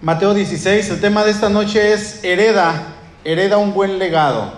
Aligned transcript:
Mateo 0.00 0.32
16, 0.32 0.90
el 0.90 1.00
tema 1.00 1.24
de 1.24 1.32
esta 1.32 1.48
noche 1.48 1.92
es 1.92 2.22
hereda, 2.22 2.94
hereda 3.24 3.58
un 3.58 3.74
buen 3.74 3.98
legado. 3.98 4.52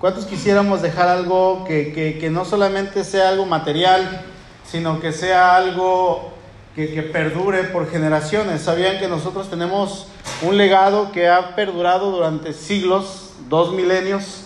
¿Cuántos 0.00 0.24
quisiéramos 0.24 0.80
dejar 0.80 1.10
algo 1.10 1.66
que, 1.68 2.16
que, 2.18 2.30
no 2.30 2.46
solamente 2.46 3.04
sea 3.04 3.28
algo 3.28 3.44
material, 3.44 4.22
sino 4.64 4.98
que 4.98 5.12
sea 5.12 5.54
algo 5.54 6.32
que, 6.74 6.94
que, 6.94 7.02
perdure 7.02 7.64
por 7.64 7.90
generaciones? 7.90 8.62
¿Sabían 8.62 8.98
que 8.98 9.06
nosotros 9.06 9.50
tenemos 9.50 10.06
un 10.40 10.56
legado 10.56 11.12
que 11.12 11.28
ha 11.28 11.54
perdurado 11.54 12.10
durante 12.10 12.54
siglos, 12.54 13.32
dos 13.50 13.74
milenios, 13.74 14.44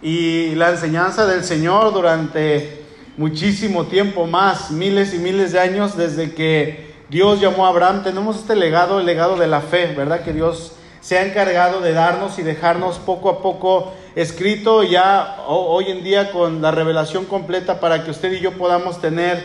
y 0.00 0.54
la 0.54 0.70
enseñanza 0.70 1.26
del 1.26 1.44
Señor 1.44 1.92
durante 1.92 2.86
muchísimo 3.18 3.84
tiempo 3.84 4.26
más, 4.26 4.70
miles 4.70 5.12
y 5.12 5.18
miles 5.18 5.52
de 5.52 5.60
años 5.60 5.94
desde 5.94 6.32
que 6.32 6.89
Dios 7.10 7.40
llamó 7.40 7.66
a 7.66 7.70
Abraham, 7.70 8.04
tenemos 8.04 8.36
este 8.36 8.54
legado, 8.54 9.00
el 9.00 9.06
legado 9.06 9.36
de 9.36 9.48
la 9.48 9.60
fe, 9.60 9.92
¿verdad? 9.96 10.22
Que 10.22 10.32
Dios 10.32 10.74
se 11.00 11.18
ha 11.18 11.26
encargado 11.26 11.80
de 11.80 11.92
darnos 11.92 12.38
y 12.38 12.42
dejarnos 12.42 13.00
poco 13.00 13.30
a 13.30 13.42
poco 13.42 13.92
escrito 14.14 14.84
ya 14.84 15.38
hoy 15.48 15.90
en 15.90 16.04
día 16.04 16.30
con 16.30 16.62
la 16.62 16.70
revelación 16.70 17.24
completa 17.24 17.80
para 17.80 18.04
que 18.04 18.12
usted 18.12 18.30
y 18.34 18.38
yo 18.38 18.52
podamos 18.52 19.00
tener 19.00 19.44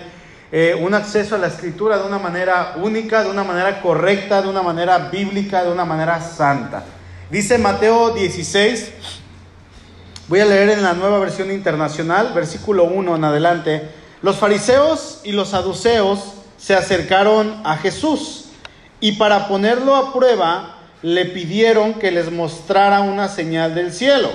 eh, 0.51 0.77
un 0.79 0.93
acceso 0.93 1.33
a 1.33 1.37
la 1.39 1.47
escritura 1.47 1.97
de 1.97 2.05
una 2.05 2.19
manera 2.19 2.75
única, 2.83 3.23
de 3.23 3.31
una 3.31 3.43
manera 3.43 3.81
correcta, 3.81 4.43
de 4.43 4.47
una 4.47 4.61
manera 4.61 4.99
bíblica, 5.09 5.63
de 5.63 5.71
una 5.71 5.85
manera 5.85 6.21
santa. 6.21 6.83
Dice 7.31 7.57
Mateo 7.57 8.11
16, 8.11 8.91
voy 10.27 10.39
a 10.39 10.45
leer 10.45 10.69
en 10.69 10.83
la 10.83 10.93
nueva 10.93 11.17
versión 11.17 11.51
internacional, 11.51 12.31
versículo 12.35 12.83
1 12.83 13.15
en 13.15 13.23
adelante, 13.23 13.89
los 14.21 14.35
fariseos 14.35 15.21
y 15.23 15.31
los 15.31 15.49
saduceos 15.49 16.34
se 16.65 16.73
acercaron 16.73 17.61
a 17.63 17.77
Jesús 17.77 18.45
y 18.99 19.11
para 19.11 19.47
ponerlo 19.47 19.95
a 19.95 20.11
prueba 20.11 20.77
le 21.03 21.25
pidieron 21.25 21.93
que 21.93 22.09
les 22.09 22.31
mostrara 22.31 23.01
una 23.01 23.27
señal 23.27 23.75
del 23.75 23.93
cielo. 23.93 24.31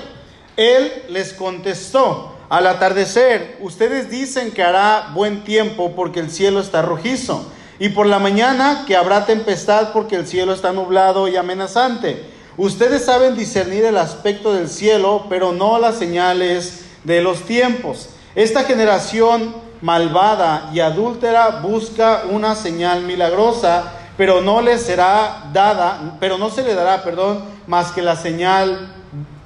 Él 0.56 0.92
les 1.08 1.32
contestó, 1.32 2.36
al 2.48 2.68
atardecer, 2.68 3.56
ustedes 3.60 4.10
dicen 4.10 4.52
que 4.52 4.62
hará 4.62 5.10
buen 5.12 5.42
tiempo 5.42 5.96
porque 5.96 6.20
el 6.20 6.30
cielo 6.30 6.60
está 6.60 6.82
rojizo, 6.82 7.50
y 7.80 7.88
por 7.88 8.06
la 8.06 8.20
mañana 8.20 8.84
que 8.86 8.94
habrá 8.94 9.26
tempestad 9.26 9.92
porque 9.92 10.14
el 10.14 10.28
cielo 10.28 10.54
está 10.54 10.72
nublado 10.72 11.26
y 11.26 11.34
amenazante. 11.34 12.26
Ustedes 12.56 13.06
saben 13.06 13.34
discernir 13.34 13.84
el 13.86 13.96
aspecto 13.96 14.54
del 14.54 14.68
cielo, 14.68 15.26
pero 15.28 15.50
no 15.50 15.80
las 15.80 15.98
señales 15.98 16.84
de 17.02 17.22
los 17.22 17.44
tiempos. 17.44 18.10
Esta 18.36 18.62
generación 18.62 19.68
malvada 19.82 20.70
y 20.72 20.80
adúltera 20.80 21.60
busca 21.62 22.22
una 22.30 22.54
señal 22.54 23.02
milagrosa, 23.02 23.92
pero 24.16 24.40
no 24.40 24.60
le 24.60 24.78
será 24.78 25.44
dada, 25.52 26.16
pero 26.20 26.36
no 26.36 26.50
se 26.50 26.62
le 26.62 26.74
dará, 26.74 27.02
perdón, 27.02 27.42
más 27.66 27.92
que 27.92 28.02
la 28.02 28.16
señal, 28.16 28.92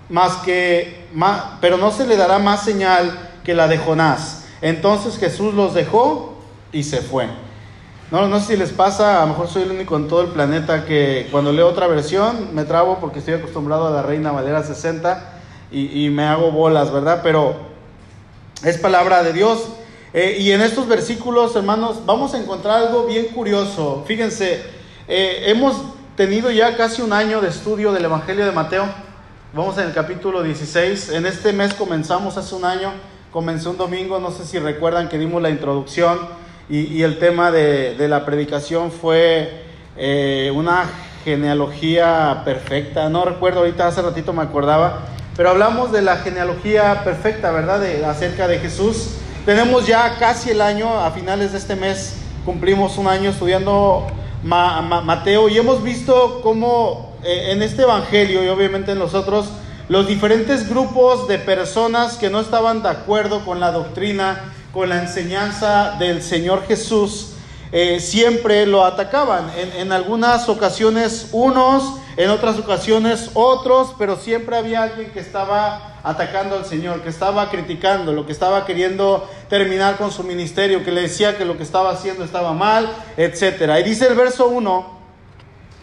más 0.09 0.37
que, 0.39 1.09
pero 1.61 1.77
no 1.77 1.91
se 1.91 2.07
le 2.07 2.17
dará 2.17 2.39
más 2.39 2.65
señal 2.65 3.17
que 3.45 3.55
la 3.55 3.69
de 3.69 3.79
Jonás. 3.79 4.47
Entonces 4.61 5.19
Jesús 5.19 5.55
los 5.55 5.75
dejó 5.75 6.39
y 6.73 6.83
se 6.83 7.03
fue. 7.03 7.29
No, 8.11 8.29
no 8.29 8.41
sé 8.41 8.47
si 8.47 8.57
les 8.57 8.73
pasa, 8.73 9.23
a 9.23 9.27
lo 9.27 9.33
mejor 9.33 9.49
soy 9.49 9.63
el 9.63 9.71
único 9.71 9.97
en 9.97 10.09
todo 10.09 10.23
el 10.23 10.29
planeta 10.29 10.85
que 10.85 11.29
cuando 11.31 11.53
leo 11.53 11.69
otra 11.69 11.87
versión 11.87 12.55
me 12.55 12.65
trabo 12.65 12.99
porque 13.01 13.21
estoy 13.21 13.35
acostumbrado 13.35 13.89
a 13.89 13.91
la 13.91 14.03
Reina 14.03 14.31
Valera 14.31 14.63
60 14.63 15.33
y, 15.71 16.05
y 16.05 16.11
me 16.11 16.25
hago 16.25 16.51
bolas, 16.51 16.93
¿verdad? 16.93 17.21
Pero 17.23 17.57
es 18.63 18.79
palabra 18.79 19.23
de 19.23 19.33
Dios 19.33 19.69
eh, 20.17 20.37
y 20.39 20.53
en 20.53 20.61
estos 20.61 20.87
versículos, 20.87 21.57
hermanos, 21.57 22.07
vamos 22.07 22.35
a 22.35 22.39
encontrar 22.39 22.85
algo 22.85 23.05
bien 23.05 23.27
curioso. 23.35 24.05
Fíjense, 24.07 24.63
eh, 25.09 25.43
hemos 25.47 25.75
tenido 26.17 26.53
ya 26.53 26.77
casi 26.77 27.03
un 27.03 27.13
año 27.13 27.41
de 27.41 27.49
estudio 27.49 27.93
del 27.93 28.05
Evangelio 28.05 28.47
de 28.47 28.53
Mateo. 28.53 28.87
Vamos 29.53 29.77
en 29.79 29.89
el 29.89 29.93
capítulo 29.93 30.45
16. 30.45 31.11
En 31.11 31.27
este 31.27 31.53
mes 31.53 31.75
comenzamos 31.75 32.37
hace 32.37 32.55
un 32.55 32.65
año. 32.65 32.93
Comencé 33.33 33.69
un 33.69 33.77
domingo, 33.77 34.21
no 34.21 34.31
sé 34.31 34.47
si 34.47 34.61
recuerdan 34.61 35.09
que 35.09 35.19
dimos 35.19 35.43
la 35.43 35.51
introducción 35.51 36.21
y, 36.69 37.03
el 37.03 37.19
tema 37.19 37.51
de, 37.51 37.97
la 38.09 38.25
predicación 38.25 38.93
fue 38.93 39.65
eh, 39.97 40.53
una 40.55 40.85
genealogía 41.25 42.43
perfecta. 42.45 43.09
No 43.09 43.25
recuerdo 43.25 43.59
ahorita, 43.59 43.89
hace 43.89 44.01
ratito 44.01 44.33
me 44.33 44.43
acordaba, 44.43 45.07
pero 45.37 45.51
hablamos 45.51 45.91
de 45.91 46.03
la 46.03 46.19
genealogía 46.19 47.03
perfecta, 47.03 47.51
¿verdad? 47.51 47.81
De, 47.81 48.07
acerca 48.07 48.47
de 48.47 48.61
Jesús. 48.61 49.17
Tenemos 49.45 49.87
ya 49.87 50.17
casi 50.19 50.53
el 50.53 50.63
año, 50.63 50.99
a 50.99 51.11
finales 51.11 51.53
de 51.53 51.59
este 51.59 51.77
mes 51.77 52.17
cumplimos 52.47 52.97
un 52.97 53.09
año 53.09 53.29
estudiando 53.29 54.07
Mateo 54.43 55.51
y 55.51 55.59
hemos 55.59 55.83
visto 55.83 56.41
cómo 56.43 57.13
eh, 57.23 57.51
en 57.51 57.63
este 57.63 57.83
Evangelio 57.83 58.43
y 58.43 58.49
obviamente 58.49 58.93
en 58.93 58.99
los 58.99 59.13
otros, 59.13 59.51
los 59.91 60.07
diferentes 60.07 60.67
grupos 60.67 61.29
de 61.29 61.39
personas 61.39 62.17
que 62.17 62.31
no 62.31 62.41
estaban 62.41 62.83
de 62.83 62.89
acuerdo 62.89 63.45
con 63.45 63.61
la 63.61 63.71
doctrina, 63.71 64.41
con 64.73 64.89
la 64.89 65.03
enseñanza 65.03 65.97
del 65.99 66.23
Señor 66.23 66.67
Jesús, 66.67 67.34
eh, 67.73 68.01
siempre 68.01 68.67
lo 68.67 68.85
atacaban. 68.85 69.51
En, 69.57 69.93
algunas 69.93 70.49
ocasiones 70.49 71.29
unos, 71.33 71.99
en 72.17 72.31
otras 72.31 72.59
ocasiones 72.59 73.31
otros, 73.35 73.95
pero 73.99 74.17
siempre 74.17 74.57
había 74.57 74.83
alguien 74.83 75.11
que 75.11 75.21
estaba 75.21 75.99
atacando 76.03 76.57
al 76.57 76.67
Señor, 76.67 77.03
que 77.03 77.09
estaba 77.09 77.51
criticando, 77.51 78.13
lo 78.13 78.27
que 78.27 78.33
estaba 78.33 78.65
queriendo 78.67 79.29
terminar 79.49 79.97
con 79.97 80.13
su 80.13 80.23
ministerio, 80.23 80.85
que 80.85 80.93
le 80.93 81.03
decía 81.03 81.37
que 81.37 81.45
lo 81.45 81.57
que 81.57 81.63
estaba 81.63 81.91
haciendo 81.91 82.25
estaba 82.25 82.53
mal, 82.53 82.89
etc. 83.17 83.79
Y 83.81 83.83
dice 83.83 84.07
el 84.07 84.15
verso 84.15 84.47
1 84.47 84.95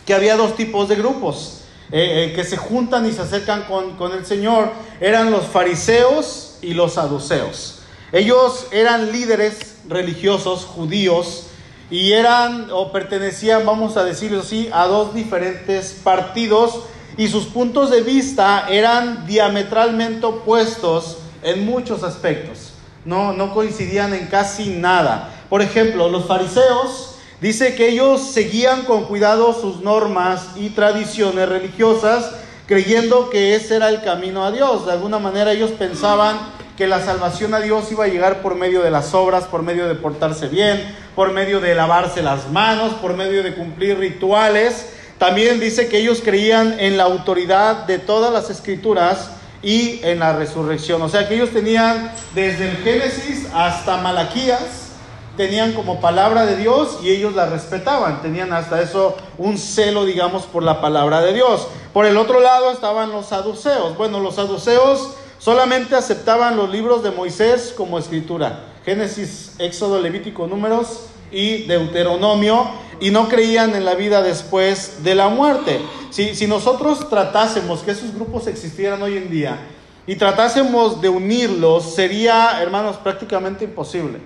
que 0.05 0.13
había 0.13 0.35
dos 0.35 0.55
tipos 0.55 0.89
de 0.89 0.95
grupos 0.95 1.61
eh, 1.91 2.29
eh, 2.29 2.33
que 2.33 2.43
se 2.43 2.57
juntan 2.57 3.05
y 3.05 3.11
se 3.11 3.21
acercan 3.21 3.63
con, 3.63 3.97
con 3.97 4.13
el 4.13 4.25
Señor. 4.25 4.71
Eran 4.99 5.29
los 5.29 5.45
fariseos 5.45 6.57
y 6.61 6.73
los 6.73 6.93
saduceos. 6.93 7.79
Ellos 8.13 8.67
eran 8.71 9.11
líderes 9.11 9.75
religiosos 9.87 10.65
judíos 10.65 11.47
y 11.91 12.13
eran 12.13 12.69
o 12.71 12.91
pertenecían, 12.93 13.65
vamos 13.65 13.97
a 13.97 14.05
decirlo 14.05 14.39
así, 14.39 14.69
a 14.71 14.87
dos 14.87 15.13
diferentes 15.13 15.91
partidos 15.91 16.79
y 17.17 17.27
sus 17.27 17.45
puntos 17.45 17.91
de 17.91 18.01
vista 18.01 18.65
eran 18.69 19.27
diametralmente 19.27 20.25
opuestos 20.25 21.17
en 21.43 21.65
muchos 21.65 22.03
aspectos. 22.03 22.71
No, 23.03 23.33
no 23.33 23.53
coincidían 23.53 24.13
en 24.13 24.27
casi 24.27 24.69
nada. 24.69 25.31
Por 25.49 25.61
ejemplo, 25.61 26.07
los 26.07 26.25
fariseos 26.25 27.15
dice 27.41 27.75
que 27.75 27.89
ellos 27.89 28.21
seguían 28.21 28.83
con 28.83 29.03
cuidado 29.03 29.53
sus 29.53 29.81
normas 29.81 30.51
y 30.55 30.69
tradiciones 30.69 31.49
religiosas, 31.49 32.31
creyendo 32.67 33.29
que 33.29 33.55
ese 33.55 33.75
era 33.75 33.89
el 33.89 34.01
camino 34.01 34.45
a 34.45 34.51
Dios. 34.51 34.85
De 34.85 34.93
alguna 34.93 35.19
manera 35.19 35.51
ellos 35.51 35.71
pensaban 35.71 36.37
que 36.77 36.87
la 36.87 37.03
salvación 37.03 37.53
a 37.53 37.59
Dios 37.59 37.91
iba 37.91 38.05
a 38.05 38.07
llegar 38.07 38.41
por 38.41 38.55
medio 38.55 38.81
de 38.81 38.91
las 38.91 39.13
obras, 39.13 39.43
por 39.43 39.61
medio 39.61 39.87
de 39.89 39.95
portarse 39.95 40.47
bien, 40.47 40.95
por 41.15 41.31
medio 41.31 41.59
de 41.59 41.75
lavarse 41.75 42.21
las 42.21 42.49
manos, 42.49 42.93
por 42.95 43.15
medio 43.15 43.43
de 43.43 43.53
cumplir 43.53 43.97
rituales. 43.97 44.87
También 45.17 45.59
dice 45.59 45.87
que 45.87 45.99
ellos 45.99 46.21
creían 46.23 46.79
en 46.79 46.97
la 46.97 47.03
autoridad 47.03 47.85
de 47.85 47.99
todas 47.99 48.33
las 48.33 48.49
escrituras 48.49 49.31
y 49.61 49.99
en 50.03 50.19
la 50.19 50.33
resurrección. 50.33 51.01
O 51.01 51.09
sea 51.09 51.27
que 51.27 51.35
ellos 51.35 51.51
tenían 51.51 52.11
desde 52.33 52.69
el 52.69 52.77
Génesis 52.77 53.47
hasta 53.53 53.97
Malaquías, 53.97 54.93
tenían 55.37 55.73
como 55.73 56.01
palabra 56.01 56.45
de 56.45 56.55
Dios 56.55 56.99
y 57.03 57.09
ellos 57.09 57.35
la 57.35 57.45
respetaban. 57.45 58.21
Tenían 58.21 58.51
hasta 58.53 58.81
eso 58.81 59.15
un 59.37 59.57
celo, 59.57 60.05
digamos, 60.05 60.43
por 60.43 60.63
la 60.63 60.81
palabra 60.81 61.21
de 61.21 61.33
Dios. 61.33 61.67
Por 61.93 62.05
el 62.05 62.17
otro 62.17 62.39
lado 62.39 62.71
estaban 62.71 63.11
los 63.11 63.27
saduceos. 63.27 63.95
Bueno, 63.97 64.19
los 64.19 64.35
saduceos 64.35 65.15
Solamente 65.41 65.95
aceptaban 65.95 66.55
los 66.55 66.69
libros 66.69 67.01
de 67.01 67.09
Moisés 67.09 67.73
como 67.75 67.97
escritura. 67.97 68.59
Génesis, 68.85 69.53
Éxodo, 69.59 70.01
Levítico, 70.01 70.47
Números 70.47 71.07
y 71.31 71.63
Deuteronomio. 71.63 72.69
Y 72.99 73.09
no 73.09 73.27
creían 73.27 73.75
en 73.75 73.83
la 73.85 73.95
vida 73.95 74.21
después 74.21 75.03
de 75.03 75.15
la 75.15 75.29
muerte. 75.29 75.81
Si, 76.11 76.35
si 76.35 76.47
nosotros 76.47 77.09
tratásemos 77.09 77.81
que 77.81 77.91
esos 77.91 78.13
grupos 78.13 78.47
existieran 78.47 79.01
hoy 79.01 79.17
en 79.17 79.31
día 79.31 79.57
y 80.05 80.15
tratásemos 80.15 81.01
de 81.01 81.09
unirlos, 81.09 81.95
sería, 81.95 82.61
hermanos, 82.61 82.97
prácticamente 82.97 83.65
imposible. 83.65 84.19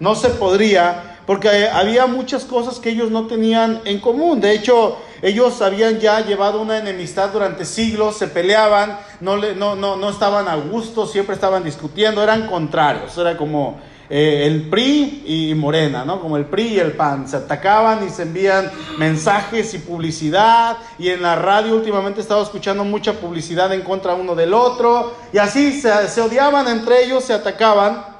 No 0.00 0.14
se 0.14 0.30
podría 0.30 1.18
porque 1.30 1.68
había 1.68 2.06
muchas 2.06 2.44
cosas 2.44 2.80
que 2.80 2.90
ellos 2.90 3.12
no 3.12 3.28
tenían 3.28 3.82
en 3.84 4.00
común. 4.00 4.40
De 4.40 4.52
hecho, 4.52 4.96
ellos 5.22 5.62
habían 5.62 6.00
ya 6.00 6.26
llevado 6.26 6.60
una 6.60 6.78
enemistad 6.78 7.30
durante 7.30 7.64
siglos, 7.64 8.16
se 8.16 8.26
peleaban, 8.26 8.98
no, 9.20 9.36
no, 9.36 9.76
no, 9.76 9.94
no 9.94 10.10
estaban 10.10 10.48
a 10.48 10.56
gusto, 10.56 11.06
siempre 11.06 11.36
estaban 11.36 11.62
discutiendo, 11.62 12.20
eran 12.20 12.48
contrarios, 12.48 13.16
era 13.16 13.36
como 13.36 13.78
eh, 14.10 14.46
el 14.46 14.68
PRI 14.68 15.22
y 15.24 15.54
Morena, 15.54 16.04
¿no? 16.04 16.20
Como 16.20 16.36
el 16.36 16.44
PRI 16.46 16.74
y 16.74 16.78
el 16.80 16.92
PAN, 16.92 17.28
se 17.28 17.36
atacaban 17.36 18.04
y 18.04 18.10
se 18.10 18.22
envían 18.22 18.70
mensajes 18.98 19.72
y 19.72 19.78
publicidad, 19.78 20.78
y 20.98 21.10
en 21.10 21.22
la 21.22 21.36
radio 21.36 21.76
últimamente 21.76 22.20
estaba 22.20 22.42
escuchando 22.42 22.82
mucha 22.84 23.12
publicidad 23.12 23.72
en 23.72 23.82
contra 23.82 24.14
uno 24.14 24.34
del 24.34 24.52
otro, 24.52 25.14
y 25.32 25.38
así 25.38 25.80
se 25.80 26.20
odiaban 26.20 26.66
entre 26.66 27.04
ellos, 27.04 27.24
se 27.24 27.34
atacaban. 27.34 28.10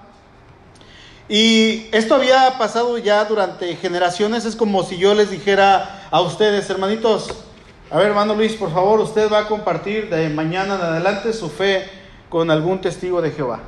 Y 1.28 1.86
esto 1.92 2.16
había 2.16 2.58
pasado 2.58 2.98
ya 2.98 3.24
durante 3.24 3.76
generaciones. 3.76 4.44
Es 4.44 4.56
como 4.56 4.82
si 4.82 4.98
yo 4.98 5.14
les 5.14 5.30
dijera 5.30 6.08
a 6.10 6.20
ustedes, 6.20 6.68
hermanitos, 6.68 7.44
A 7.92 7.98
ver, 7.98 8.08
hermano 8.08 8.34
Luis, 8.34 8.54
por 8.54 8.72
favor, 8.72 9.00
usted 9.00 9.30
va 9.32 9.40
a 9.40 9.48
compartir 9.48 10.10
de 10.10 10.28
mañana 10.28 10.76
en 10.76 10.80
adelante 10.80 11.32
su 11.32 11.48
fe 11.48 11.88
con 12.28 12.48
algún 12.50 12.80
testigo 12.80 13.20
de 13.20 13.32
Jehová. 13.32 13.60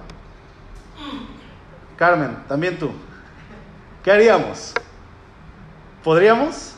Carmen, 2.02 2.36
también 2.48 2.80
tú. 2.80 2.90
¿Qué 4.02 4.10
haríamos? 4.10 4.74
¿Podríamos? 6.02 6.74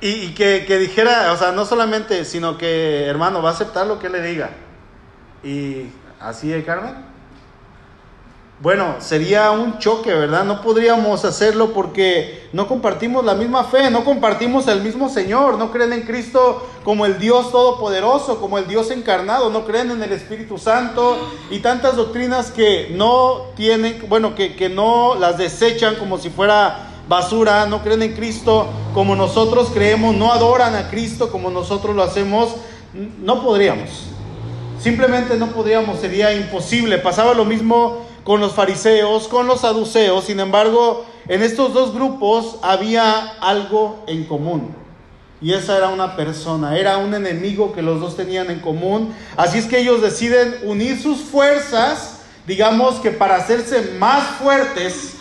Y, 0.00 0.32
que, 0.32 0.64
que, 0.66 0.78
dijera, 0.78 1.30
o 1.32 1.36
sea, 1.36 1.52
no 1.52 1.66
solamente, 1.66 2.24
sino 2.24 2.56
que, 2.56 3.04
hermano, 3.04 3.42
va 3.42 3.50
a 3.50 3.52
aceptar 3.52 3.86
lo 3.86 3.98
que 3.98 4.08
le 4.08 4.22
diga. 4.22 4.48
Y 5.42 5.90
así, 6.18 6.50
¿eh, 6.50 6.64
Carmen? 6.64 6.94
Bueno, 8.60 8.94
sería 9.00 9.50
un 9.50 9.78
choque, 9.78 10.14
¿verdad? 10.14 10.44
No 10.44 10.62
podríamos 10.62 11.24
hacerlo 11.24 11.72
porque 11.72 12.48
no 12.52 12.68
compartimos 12.68 13.24
la 13.24 13.34
misma 13.34 13.64
fe, 13.64 13.90
no 13.90 14.04
compartimos 14.04 14.68
el 14.68 14.80
mismo 14.80 15.08
Señor, 15.08 15.58
no 15.58 15.72
creen 15.72 15.92
en 15.92 16.02
Cristo 16.02 16.64
como 16.84 17.04
el 17.04 17.18
Dios 17.18 17.50
todopoderoso, 17.50 18.40
como 18.40 18.56
el 18.56 18.68
Dios 18.68 18.92
encarnado, 18.92 19.50
no 19.50 19.64
creen 19.64 19.90
en 19.90 20.02
el 20.04 20.12
Espíritu 20.12 20.56
Santo 20.56 21.18
y 21.50 21.58
tantas 21.58 21.96
doctrinas 21.96 22.52
que 22.52 22.92
no 22.94 23.48
tienen, 23.56 24.04
bueno, 24.08 24.36
que, 24.36 24.54
que 24.54 24.68
no 24.68 25.16
las 25.16 25.36
desechan 25.36 25.96
como 25.96 26.16
si 26.16 26.30
fuera 26.30 26.90
basura, 27.08 27.66
no 27.66 27.82
creen 27.82 28.02
en 28.02 28.14
Cristo 28.14 28.68
como 28.94 29.16
nosotros 29.16 29.70
creemos, 29.74 30.14
no 30.14 30.32
adoran 30.32 30.76
a 30.76 30.90
Cristo 30.90 31.28
como 31.30 31.50
nosotros 31.50 31.96
lo 31.96 32.04
hacemos, 32.04 32.54
no 33.20 33.42
podríamos. 33.42 34.14
Simplemente 34.80 35.36
no 35.36 35.48
podríamos, 35.48 35.98
sería 35.98 36.34
imposible. 36.34 36.98
Pasaba 36.98 37.32
lo 37.34 37.44
mismo 37.44 38.04
con 38.24 38.40
los 38.40 38.52
fariseos, 38.52 39.28
con 39.28 39.46
los 39.46 39.60
saduceos. 39.60 40.24
Sin 40.24 40.40
embargo, 40.40 41.04
en 41.28 41.42
estos 41.42 41.72
dos 41.72 41.94
grupos 41.94 42.56
había 42.62 43.34
algo 43.40 44.02
en 44.06 44.24
común. 44.24 44.74
Y 45.40 45.52
esa 45.52 45.76
era 45.76 45.88
una 45.88 46.16
persona, 46.16 46.78
era 46.78 46.96
un 46.96 47.12
enemigo 47.12 47.72
que 47.74 47.82
los 47.82 48.00
dos 48.00 48.16
tenían 48.16 48.50
en 48.50 48.60
común. 48.60 49.14
Así 49.36 49.58
es 49.58 49.66
que 49.66 49.78
ellos 49.78 50.00
deciden 50.00 50.56
unir 50.64 51.00
sus 51.00 51.18
fuerzas, 51.18 52.20
digamos 52.46 52.96
que 52.96 53.10
para 53.10 53.36
hacerse 53.36 53.92
más 53.98 54.24
fuertes, 54.38 55.16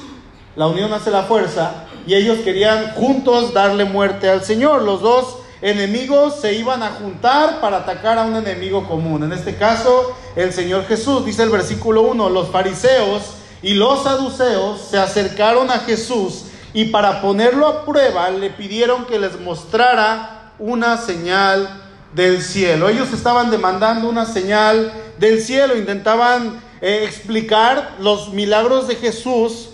la 0.56 0.68
unión 0.68 0.94
hace 0.94 1.12
la 1.12 1.24
fuerza, 1.24 1.86
y 2.08 2.14
ellos 2.14 2.40
querían 2.40 2.92
juntos 2.94 3.54
darle 3.54 3.84
muerte 3.86 4.30
al 4.30 4.46
Señor. 4.46 4.84
Los 4.84 5.02
dos 5.02 5.40
enemigos 5.64 6.42
se 6.42 6.54
iban 6.54 6.84
a 6.84 6.90
juntar 6.90 7.62
para 7.62 7.78
atacar 7.78 8.20
a 8.20 8.24
un 8.24 8.36
enemigo 8.36 8.86
común. 8.86 9.24
En 9.24 9.32
este 9.32 9.56
caso, 9.56 10.14
el 10.36 10.52
Señor 10.52 10.86
Jesús, 10.86 11.26
dice 11.26 11.42
el 11.44 11.50
versículo 11.50 12.02
1, 12.02 12.30
los 12.30 12.50
fariseos 12.50 13.36
y 13.62 13.74
los 13.74 14.04
saduceos 14.04 14.82
se 14.82 14.98
acercaron 14.98 15.72
a 15.72 15.80
Jesús 15.80 16.48
y 16.74 16.86
para 16.86 17.22
ponerlo 17.22 17.66
a 17.66 17.86
prueba 17.86 18.30
le 18.30 18.50
pidieron 18.50 19.06
que 19.06 19.18
les 19.18 19.40
mostrara 19.40 20.52
una 20.60 20.98
señal 20.98 21.82
del 22.14 22.42
cielo. 22.42 22.90
Ellos 22.90 23.14
estaban 23.14 23.50
demandando 23.50 24.10
una 24.10 24.26
señal 24.26 24.92
del 25.18 25.42
cielo, 25.42 25.78
intentaban 25.78 26.62
eh, 26.82 27.06
explicar 27.06 27.96
los 28.00 28.34
milagros 28.34 28.90
de 28.90 28.96
Jesús 28.98 29.70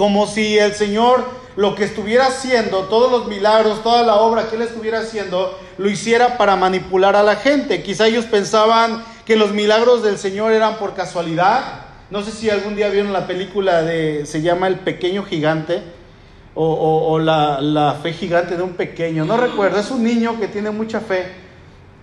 como 0.00 0.26
si 0.26 0.58
el 0.58 0.72
Señor 0.72 1.26
lo 1.56 1.74
que 1.74 1.84
estuviera 1.84 2.28
haciendo, 2.28 2.84
todos 2.84 3.12
los 3.12 3.28
milagros, 3.28 3.82
toda 3.82 4.02
la 4.02 4.14
obra 4.14 4.48
que 4.48 4.56
él 4.56 4.62
estuviera 4.62 5.00
haciendo, 5.00 5.58
lo 5.76 5.90
hiciera 5.90 6.38
para 6.38 6.56
manipular 6.56 7.16
a 7.16 7.22
la 7.22 7.36
gente. 7.36 7.82
Quizá 7.82 8.06
ellos 8.06 8.24
pensaban 8.24 9.04
que 9.26 9.36
los 9.36 9.52
milagros 9.52 10.02
del 10.02 10.16
Señor 10.16 10.52
eran 10.52 10.78
por 10.78 10.94
casualidad. 10.94 11.82
No 12.10 12.22
sé 12.22 12.30
si 12.30 12.48
algún 12.48 12.76
día 12.76 12.88
vieron 12.88 13.12
la 13.12 13.26
película 13.26 13.82
de, 13.82 14.24
se 14.24 14.40
llama 14.40 14.68
El 14.68 14.76
Pequeño 14.76 15.22
Gigante, 15.22 15.82
o, 16.54 17.18
la, 17.18 17.60
la 17.60 17.92
fe 18.02 18.14
gigante 18.14 18.56
de 18.56 18.62
un 18.62 18.72
pequeño. 18.72 19.26
No 19.26 19.36
recuerdo, 19.36 19.80
es 19.80 19.90
un 19.90 20.02
niño 20.02 20.40
que 20.40 20.48
tiene 20.48 20.70
mucha 20.70 21.00
fe 21.00 21.26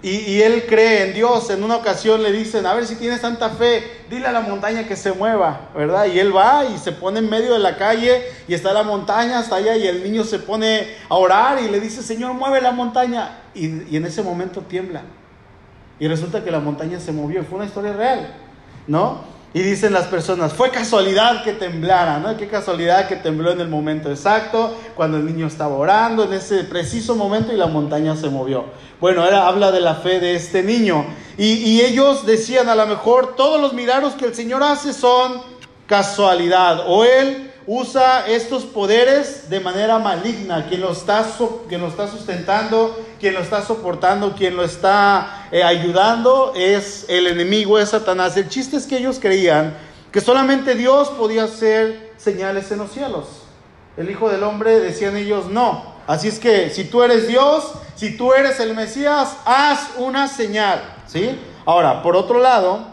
y, 0.03 0.41
él 0.41 0.65
cree 0.67 1.07
en 1.07 1.13
Dios. 1.13 1.49
En 1.49 1.63
una 1.63 1.75
ocasión 1.75 2.21
le 2.21 2.31
dicen, 2.31 2.65
a 2.65 2.73
ver 2.73 2.85
si 2.85 2.95
tienes 2.95 3.21
tanta 3.21 3.49
fe, 3.49 3.83
dile 4.09 4.27
a 4.27 4.31
la 4.31 4.41
montaña 4.41 4.87
que 4.87 4.95
se 4.95 5.11
mueva, 5.11 5.69
¿verdad? 5.75 6.05
Y 6.05 6.19
él 6.19 6.35
va 6.35 6.65
y 6.65 6.77
se 6.77 6.91
pone 6.91 7.19
en 7.19 7.29
medio 7.29 7.53
de 7.53 7.59
la 7.59 7.77
calle 7.77 8.23
y 8.47 8.53
está 8.53 8.73
la 8.73 8.83
montaña 8.83 9.39
hasta 9.39 9.55
allá 9.55 9.75
y 9.75 9.87
el 9.87 10.03
niño 10.03 10.23
se 10.23 10.39
pone 10.39 10.87
a 11.09 11.15
orar 11.15 11.61
y 11.61 11.67
le 11.69 11.79
dice, 11.79 12.03
Señor, 12.03 12.33
mueve 12.33 12.61
la 12.61 12.71
montaña. 12.71 13.39
Y, 13.55 13.83
y 13.89 13.97
en 13.97 14.05
ese 14.05 14.21
momento 14.21 14.61
tiembla. 14.61 15.01
Y 15.99 16.07
resulta 16.07 16.43
que 16.43 16.51
la 16.51 16.59
montaña 16.59 16.99
se 16.99 17.11
movió. 17.11 17.43
Fue 17.43 17.57
una 17.57 17.65
historia 17.65 17.93
real, 17.93 18.35
¿no? 18.85 19.36
Y 19.57 19.63
dicen 19.63 19.91
las 19.91 20.05
personas, 20.05 20.53
fue 20.53 20.69
casualidad 20.69 21.43
que 21.43 21.51
temblara, 21.51 22.19
¿no? 22.19 22.37
Qué 22.37 22.47
casualidad 22.47 23.07
que 23.07 23.15
tembló 23.15 23.49
en 23.49 23.59
el 23.59 23.67
momento 23.67 24.11
exacto, 24.11 24.77
cuando 24.95 25.17
el 25.17 25.25
niño 25.25 25.47
estaba 25.47 25.73
orando, 25.73 26.25
en 26.25 26.33
ese 26.33 26.63
preciso 26.63 27.15
momento 27.15 27.51
y 27.51 27.57
la 27.57 27.65
montaña 27.65 28.15
se 28.15 28.29
movió. 28.29 28.65
Bueno, 29.01 29.25
era, 29.25 29.47
habla 29.47 29.71
de 29.71 29.81
la 29.81 29.95
fe 29.95 30.19
de 30.19 30.35
este 30.35 30.61
niño. 30.61 31.07
Y, 31.39 31.53
y 31.53 31.81
ellos 31.81 32.23
decían, 32.27 32.69
a 32.69 32.75
lo 32.75 32.85
mejor 32.85 33.35
todos 33.35 33.59
los 33.59 33.73
milagros 33.73 34.13
que 34.13 34.25
el 34.25 34.35
Señor 34.35 34.61
hace 34.61 34.93
son 34.93 35.41
casualidad. 35.87 36.83
O 36.85 37.03
Él 37.03 37.46
usa 37.67 38.25
estos 38.27 38.63
poderes 38.63 39.49
de 39.49 39.59
manera 39.59 39.99
maligna. 39.99 40.67
Quien 40.67 40.81
lo 40.81 40.93
está, 40.93 41.27
lo 41.69 41.87
está 41.87 42.07
sustentando, 42.07 42.97
quien 43.19 43.33
lo 43.33 43.41
está 43.41 43.61
soportando, 43.61 44.33
quien 44.33 44.55
lo 44.55 44.63
está 44.63 45.47
eh, 45.51 45.61
ayudando 45.61 46.53
es 46.55 47.05
el 47.09 47.27
enemigo, 47.27 47.77
es 47.77 47.89
Satanás. 47.89 48.37
El 48.37 48.47
chiste 48.47 48.77
es 48.77 48.87
que 48.87 48.97
ellos 48.97 49.19
creían 49.19 49.75
que 50.11 50.21
solamente 50.21 50.75
Dios 50.75 51.09
podía 51.09 51.43
hacer 51.43 52.13
señales 52.17 52.71
en 52.71 52.79
los 52.79 52.91
cielos. 52.91 53.27
El 53.97 54.09
Hijo 54.09 54.29
del 54.29 54.43
Hombre, 54.43 54.79
decían 54.79 55.17
ellos, 55.17 55.47
no. 55.47 55.97
Así 56.07 56.29
es 56.29 56.39
que 56.39 56.69
si 56.69 56.85
tú 56.85 57.03
eres 57.03 57.27
Dios, 57.27 57.73
si 57.95 58.15
tú 58.15 58.31
eres 58.31 58.61
el 58.61 58.73
Mesías, 58.73 59.35
haz 59.43 59.89
una 59.97 60.29
señal. 60.29 60.81
¿sí? 61.05 61.37
Ahora, 61.65 62.01
por 62.01 62.15
otro 62.15 62.39
lado, 62.39 62.87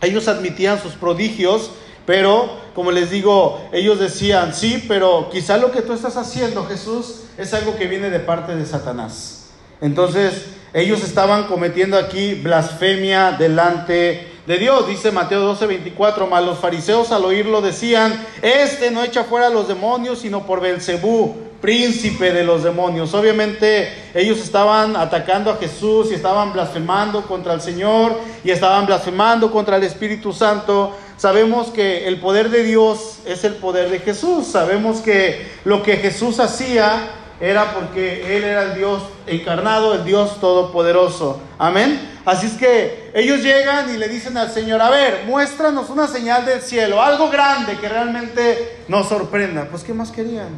ellos 0.00 0.28
admitían 0.28 0.80
sus 0.80 0.94
prodigios, 0.94 1.72
pero 2.06 2.62
como 2.74 2.90
les 2.90 3.10
digo, 3.10 3.60
ellos 3.72 3.98
decían, 3.98 4.54
sí, 4.54 4.84
pero 4.88 5.28
quizá 5.30 5.58
lo 5.58 5.70
que 5.70 5.82
tú 5.82 5.92
estás 5.92 6.16
haciendo, 6.16 6.64
Jesús, 6.66 7.22
es 7.36 7.52
algo 7.54 7.76
que 7.76 7.86
viene 7.86 8.10
de 8.10 8.20
parte 8.20 8.56
de 8.56 8.64
Satanás. 8.64 9.50
Entonces, 9.80 10.46
ellos 10.72 11.02
estaban 11.04 11.44
cometiendo 11.44 11.98
aquí 11.98 12.34
blasfemia 12.34 13.32
delante 13.32 14.32
de 14.46 14.58
Dios. 14.58 14.88
Dice 14.88 15.12
Mateo 15.12 15.40
12, 15.40 15.66
24, 15.66 16.26
mas 16.26 16.44
los 16.44 16.58
fariseos 16.58 17.12
al 17.12 17.24
oírlo 17.24 17.60
decían, 17.60 18.26
este 18.40 18.90
no 18.90 19.04
echa 19.04 19.24
fuera 19.24 19.48
a 19.48 19.50
los 19.50 19.68
demonios, 19.68 20.20
sino 20.20 20.46
por 20.46 20.60
Belcebú, 20.60 21.36
príncipe 21.60 22.32
de 22.32 22.44
los 22.44 22.62
demonios. 22.62 23.12
Obviamente 23.14 24.10
ellos 24.14 24.38
estaban 24.38 24.96
atacando 24.96 25.50
a 25.50 25.56
Jesús 25.56 26.08
y 26.10 26.14
estaban 26.14 26.52
blasfemando 26.52 27.22
contra 27.22 27.52
el 27.52 27.60
Señor 27.60 28.18
y 28.42 28.50
estaban 28.50 28.86
blasfemando 28.86 29.52
contra 29.52 29.76
el 29.76 29.84
Espíritu 29.84 30.32
Santo. 30.32 30.96
Sabemos 31.22 31.68
que 31.68 32.08
el 32.08 32.18
poder 32.18 32.50
de 32.50 32.64
Dios 32.64 33.20
es 33.24 33.44
el 33.44 33.54
poder 33.54 33.90
de 33.90 34.00
Jesús. 34.00 34.44
Sabemos 34.44 35.00
que 35.02 35.52
lo 35.64 35.84
que 35.84 35.98
Jesús 35.98 36.40
hacía 36.40 37.10
era 37.38 37.74
porque 37.74 38.36
Él 38.36 38.42
era 38.42 38.64
el 38.64 38.74
Dios 38.74 39.04
encarnado, 39.28 39.94
el 39.94 40.04
Dios 40.04 40.40
todopoderoso. 40.40 41.38
Amén. 41.60 42.18
Así 42.24 42.46
es 42.46 42.54
que 42.54 43.12
ellos 43.14 43.40
llegan 43.40 43.94
y 43.94 43.98
le 43.98 44.08
dicen 44.08 44.36
al 44.36 44.50
Señor, 44.50 44.82
a 44.82 44.90
ver, 44.90 45.22
muéstranos 45.24 45.90
una 45.90 46.08
señal 46.08 46.44
del 46.44 46.60
cielo, 46.60 47.00
algo 47.00 47.30
grande 47.30 47.78
que 47.78 47.88
realmente 47.88 48.78
nos 48.88 49.08
sorprenda. 49.08 49.68
Pues 49.70 49.84
¿qué 49.84 49.94
más 49.94 50.10
querían? 50.10 50.48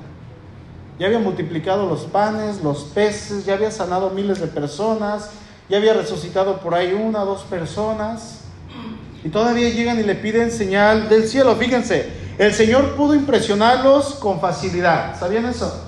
Ya 0.99 1.09
había 1.09 1.19
multiplicado 1.19 1.87
los 1.87 2.05
panes, 2.05 2.63
los 2.63 2.85
peces, 2.85 3.45
ya 3.45 3.53
había 3.53 3.71
sanado 3.71 4.09
miles 4.09 4.41
de 4.41 4.47
personas, 4.47 5.29
ya 5.69 5.77
había 5.77 5.93
resucitado 5.93 6.61
por 6.61 6.75
ahí 6.75 6.95
una, 6.95 7.19
dos 7.19 7.43
personas. 7.43 8.44
Y 9.25 9.31
todavía 9.31 9.71
llegan 9.71 9.99
y 9.99 10.03
le 10.03 10.15
piden 10.15 10.53
señal 10.53 11.09
del 11.09 11.27
cielo. 11.27 11.57
Fíjense, 11.57 12.13
el 12.39 12.53
Señor 12.53 12.95
pudo 12.95 13.15
impresionarlos 13.15 14.17
con 14.17 14.41
facilidad. 14.41 15.19
¿Sabían 15.19 15.47
eso? 15.47 15.83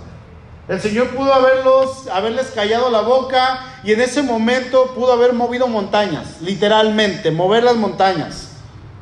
El 0.69 0.81
Señor 0.81 1.11
pudo 1.11 1.33
haberlos, 1.33 2.09
haberles 2.09 2.47
callado 2.49 2.91
la 2.91 3.03
boca 3.03 3.61
y 3.85 3.93
en 3.93 4.01
ese 4.01 4.23
momento 4.23 4.93
pudo 4.95 5.13
haber 5.13 5.33
movido 5.33 5.69
montañas, 5.69 6.41
literalmente, 6.41 7.31
mover 7.31 7.63
las 7.63 7.77
montañas. 7.77 8.53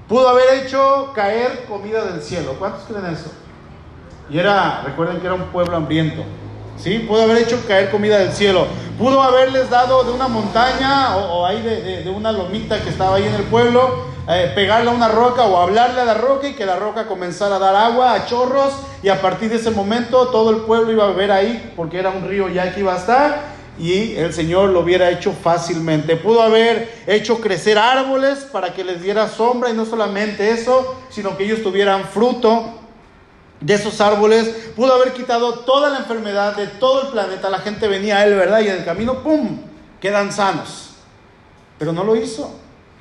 Pudo 0.08 0.28
haber 0.28 0.64
hecho 0.64 1.12
caer 1.14 1.64
comida 1.66 2.04
del 2.04 2.22
cielo. 2.22 2.56
¿Cuántos 2.58 2.82
creen 2.82 3.06
eso? 3.06 3.32
Y 4.28 4.38
era, 4.38 4.82
recuerden 4.84 5.20
que 5.20 5.26
era 5.26 5.34
un 5.34 5.44
pueblo 5.44 5.76
hambriento. 5.76 6.22
¿Sí? 6.76 6.98
Pudo 6.98 7.22
haber 7.22 7.38
hecho 7.38 7.62
caer 7.66 7.90
comida 7.90 8.18
del 8.18 8.32
cielo. 8.32 8.66
Pudo 8.98 9.22
haberles 9.22 9.70
dado 9.70 10.04
de 10.04 10.12
una 10.12 10.28
montaña 10.28 11.16
o, 11.16 11.46
ahí 11.46 11.62
de, 11.62 12.02
de, 12.02 12.10
una 12.10 12.32
lomita 12.32 12.82
que 12.82 12.90
estaba 12.90 13.16
ahí 13.16 13.24
en 13.24 13.34
el 13.34 13.44
pueblo, 13.44 14.13
eh, 14.26 14.52
pegarle 14.54 14.90
a 14.90 14.94
una 14.94 15.08
roca 15.08 15.42
o 15.44 15.58
hablarle 15.58 16.00
a 16.00 16.04
la 16.06 16.14
roca 16.14 16.48
y 16.48 16.54
que 16.54 16.64
la 16.64 16.76
roca 16.76 17.06
comenzara 17.06 17.56
a 17.56 17.58
dar 17.58 17.76
agua 17.76 18.14
a 18.14 18.24
chorros 18.26 18.72
y 19.02 19.10
a 19.10 19.20
partir 19.20 19.50
de 19.50 19.56
ese 19.56 19.70
momento 19.70 20.28
todo 20.28 20.50
el 20.50 20.58
pueblo 20.62 20.90
iba 20.92 21.04
a 21.04 21.08
beber 21.08 21.30
ahí 21.30 21.72
porque 21.76 21.98
era 21.98 22.08
un 22.08 22.26
río 22.26 22.48
ya 22.48 22.72
que 22.72 22.80
iba 22.80 22.94
a 22.94 22.96
estar 22.96 23.54
y 23.78 24.14
el 24.14 24.32
Señor 24.32 24.70
lo 24.70 24.80
hubiera 24.80 25.10
hecho 25.10 25.32
fácilmente. 25.32 26.16
Pudo 26.16 26.42
haber 26.42 27.02
hecho 27.06 27.40
crecer 27.40 27.76
árboles 27.76 28.46
para 28.50 28.72
que 28.72 28.84
les 28.84 29.02
diera 29.02 29.28
sombra 29.28 29.70
y 29.70 29.74
no 29.74 29.84
solamente 29.84 30.52
eso, 30.52 30.96
sino 31.10 31.36
que 31.36 31.44
ellos 31.44 31.62
tuvieran 31.62 32.04
fruto. 32.04 32.80
de 33.60 33.74
esos 33.74 34.00
árboles, 34.02 34.48
pudo 34.76 34.94
haber 34.94 35.14
quitado 35.14 35.60
toda 35.60 35.88
la 35.88 35.98
enfermedad 35.98 36.54
de 36.54 36.66
todo 36.66 37.02
el 37.02 37.08
planeta, 37.08 37.48
la 37.48 37.60
gente 37.60 37.88
venía 37.88 38.18
a 38.18 38.26
él, 38.26 38.34
¿verdad? 38.34 38.60
Y 38.60 38.68
en 38.68 38.76
el 38.76 38.84
camino, 38.84 39.22
¡pum!, 39.22 39.58
quedan 40.00 40.32
sanos. 40.32 40.90
Pero 41.78 41.92
no 41.92 42.04
lo 42.04 42.14
hizo, 42.14 42.54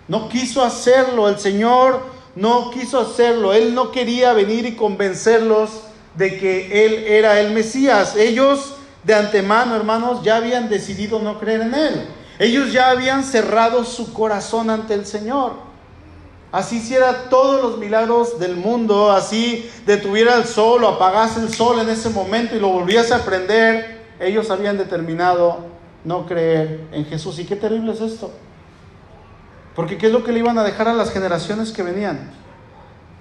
no 0.08 0.30
quiso 0.30 0.64
hacerlo, 0.64 1.30
el 1.30 1.40
Señor 1.40 2.02
no 2.36 2.72
quiso 2.72 3.00
hacerlo, 3.00 3.54
Él 3.54 3.74
no 3.74 3.92
quería 3.92 4.34
venir 4.34 4.66
y 4.66 4.76
convencerlos 4.76 5.70
de 6.16 6.38
que 6.38 6.86
Él 6.86 7.06
era 7.08 7.40
el 7.40 7.52
Mesías. 7.52 8.16
Ellos 8.16 8.76
de 9.04 9.14
antemano, 9.14 9.76
hermanos, 9.76 10.24
ya 10.24 10.38
habían 10.38 10.70
decidido 10.70 11.20
no 11.20 11.40
creer 11.40 11.62
en 11.62 11.74
Él. 11.74 12.08
Ellos 12.40 12.72
ya 12.72 12.90
habían 12.90 13.24
cerrado 13.24 13.86
su 13.86 14.14
corazón 14.14 14.70
ante 14.70 14.94
el 14.94 15.06
Señor 15.06 15.74
así 16.54 16.78
hiciera 16.78 17.30
todos 17.30 17.62
los 17.64 17.80
milagros 17.80 18.40
del 18.40 18.56
mundo, 18.56 19.12
así 19.12 19.68
detuviera 19.88 20.36
el 20.36 20.46
sol 20.46 20.84
o 20.84 20.88
apagase 20.88 21.40
el 21.40 21.52
sol 21.52 21.80
en 21.80 21.90
ese 21.90 22.12
momento 22.12 22.56
y 22.56 22.60
lo 22.60 22.70
volviese 22.70 23.12
a 23.12 23.26
prender, 23.26 24.04
ellos 24.20 24.52
habían 24.52 24.78
determinado 24.78 25.66
no 26.06 26.28
creer 26.28 26.82
en 26.92 27.06
Jesús. 27.06 27.40
¿Y 27.40 27.46
qué 27.46 27.56
terrible 27.56 27.94
es 27.94 28.02
esto? 28.02 28.32
Porque 29.76 29.98
¿qué 29.98 30.08
es 30.08 30.12
lo 30.12 30.24
que 30.24 30.32
le 30.32 30.40
iban 30.40 30.58
a 30.58 30.64
dejar 30.64 30.88
a 30.88 30.94
las 30.94 31.12
generaciones 31.12 31.72
que 31.72 31.84
venían? 31.84 32.32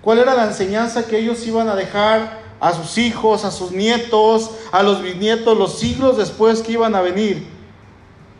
¿Cuál 0.00 0.18
era 0.18 0.34
la 0.34 0.44
enseñanza 0.44 1.06
que 1.06 1.18
ellos 1.18 1.46
iban 1.46 1.68
a 1.68 1.76
dejar 1.76 2.40
a 2.60 2.72
sus 2.72 2.98
hijos, 2.98 3.44
a 3.44 3.50
sus 3.50 3.72
nietos, 3.72 4.50
a 4.72 4.82
los 4.82 5.02
bisnietos, 5.02 5.56
los 5.56 5.78
siglos 5.78 6.16
después 6.16 6.62
que 6.62 6.72
iban 6.72 6.94
a 6.94 7.00
venir? 7.00 7.46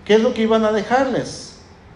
¿Qué 0.05 0.15
es 0.15 0.21
lo 0.21 0.35
que 0.35 0.43
iban 0.43 0.65
a 0.65 0.73
dejarles? 0.73 1.53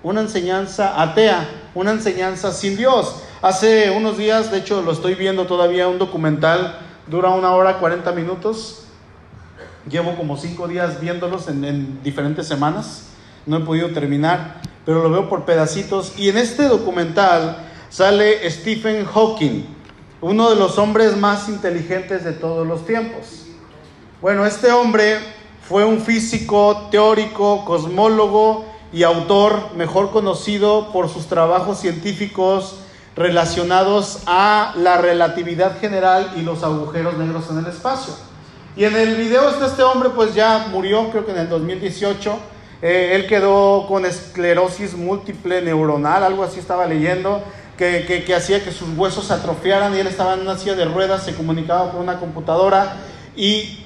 una 0.07 0.21
enseñanza 0.21 1.03
atea, 1.03 1.49
una 1.75 1.91
enseñanza 1.91 2.53
sin 2.53 2.77
Dios. 2.77 3.23
Hace 3.43 3.91
unos 3.91 4.17
días, 4.17 4.53
de 4.53 4.59
hecho 4.59 4.81
lo 4.81 4.93
estoy 4.93 5.17
viendo 5.17 5.47
todavía, 5.47 5.89
un 5.89 5.99
documental, 5.99 6.79
dura 7.09 7.31
una 7.31 7.51
hora 7.51 7.81
40 7.81 8.13
minutos. 8.13 8.85
Llevo 9.91 10.15
como 10.15 10.37
cinco 10.37 10.69
días 10.69 11.01
viéndolos 11.01 11.49
en, 11.49 12.01
diferentes 12.05 12.47
semanas. 12.47 13.09
No 13.47 13.57
he 13.57 13.61
podido 13.63 13.91
terminar, 13.91 14.61
pero 14.87 15.03
lo 15.03 15.11
veo 15.11 15.29
por 15.29 15.45
pedacitos. 15.45 16.15
Y 16.17 16.31
en 16.31 16.39
este 16.39 16.63
documental 16.63 17.59
sale 17.91 18.49
Stephen 18.51 19.05
Hawking, 19.05 19.65
uno 20.23 20.49
de 20.49 20.57
los 20.57 20.79
hombres 20.79 21.17
más 21.19 21.51
inteligentes 21.51 22.25
de 22.25 22.33
todos 22.33 22.67
los 22.67 22.87
tiempos. 22.87 23.43
Bueno, 24.23 24.47
este 24.47 24.73
hombre 24.73 25.19
fue 25.69 25.85
un 25.85 26.01
físico, 26.01 26.89
teórico, 26.91 27.65
cosmólogo 27.65 28.65
y 28.93 29.03
autor 29.03 29.75
mejor 29.77 30.11
conocido 30.13 30.93
por 30.93 31.09
sus 31.09 31.27
trabajos 31.27 31.81
científicos 31.81 32.77
relacionados 33.17 34.23
a 34.27 34.73
la 34.77 34.99
relatividad 34.99 35.81
general 35.81 36.33
y 36.37 36.43
los 36.43 36.63
agujeros 36.63 37.19
negros 37.19 37.51
en 37.51 37.59
el 37.59 37.67
espacio. 37.67 38.15
Y 38.77 38.85
en 38.85 38.95
el 38.95 39.17
video 39.17 39.49
está 39.49 39.67
este 39.67 39.83
hombre, 39.83 40.11
pues 40.11 40.35
ya 40.35 40.69
murió, 40.71 41.11
creo 41.11 41.25
que 41.27 41.33
en 41.33 41.39
el 41.39 41.49
2018. 41.49 42.39
Eh, 42.83 43.13
él 43.15 43.27
quedó 43.27 43.87
con 43.87 44.05
esclerosis 44.05 44.95
múltiple 44.95 45.63
neuronal, 45.63 46.23
algo 46.25 46.45
así 46.45 46.61
estaba 46.61 46.87
leyendo, 46.87 47.43
que, 47.77 48.25
que 48.27 48.35
hacía 48.35 48.65
que 48.65 48.73
sus 48.73 48.97
huesos 48.97 49.27
se 49.27 49.35
atrofiaran 49.35 49.95
y 49.95 50.01
él 50.01 50.07
estaba 50.07 50.35
en 50.35 50.41
una 50.41 50.59
silla 50.59 50.75
de 50.75 50.85
ruedas, 50.87 51.25
se 51.25 51.35
comunicaba 51.35 51.93
con 51.93 52.01
una 52.01 52.19
computadora 52.19 52.97
y 53.37 53.85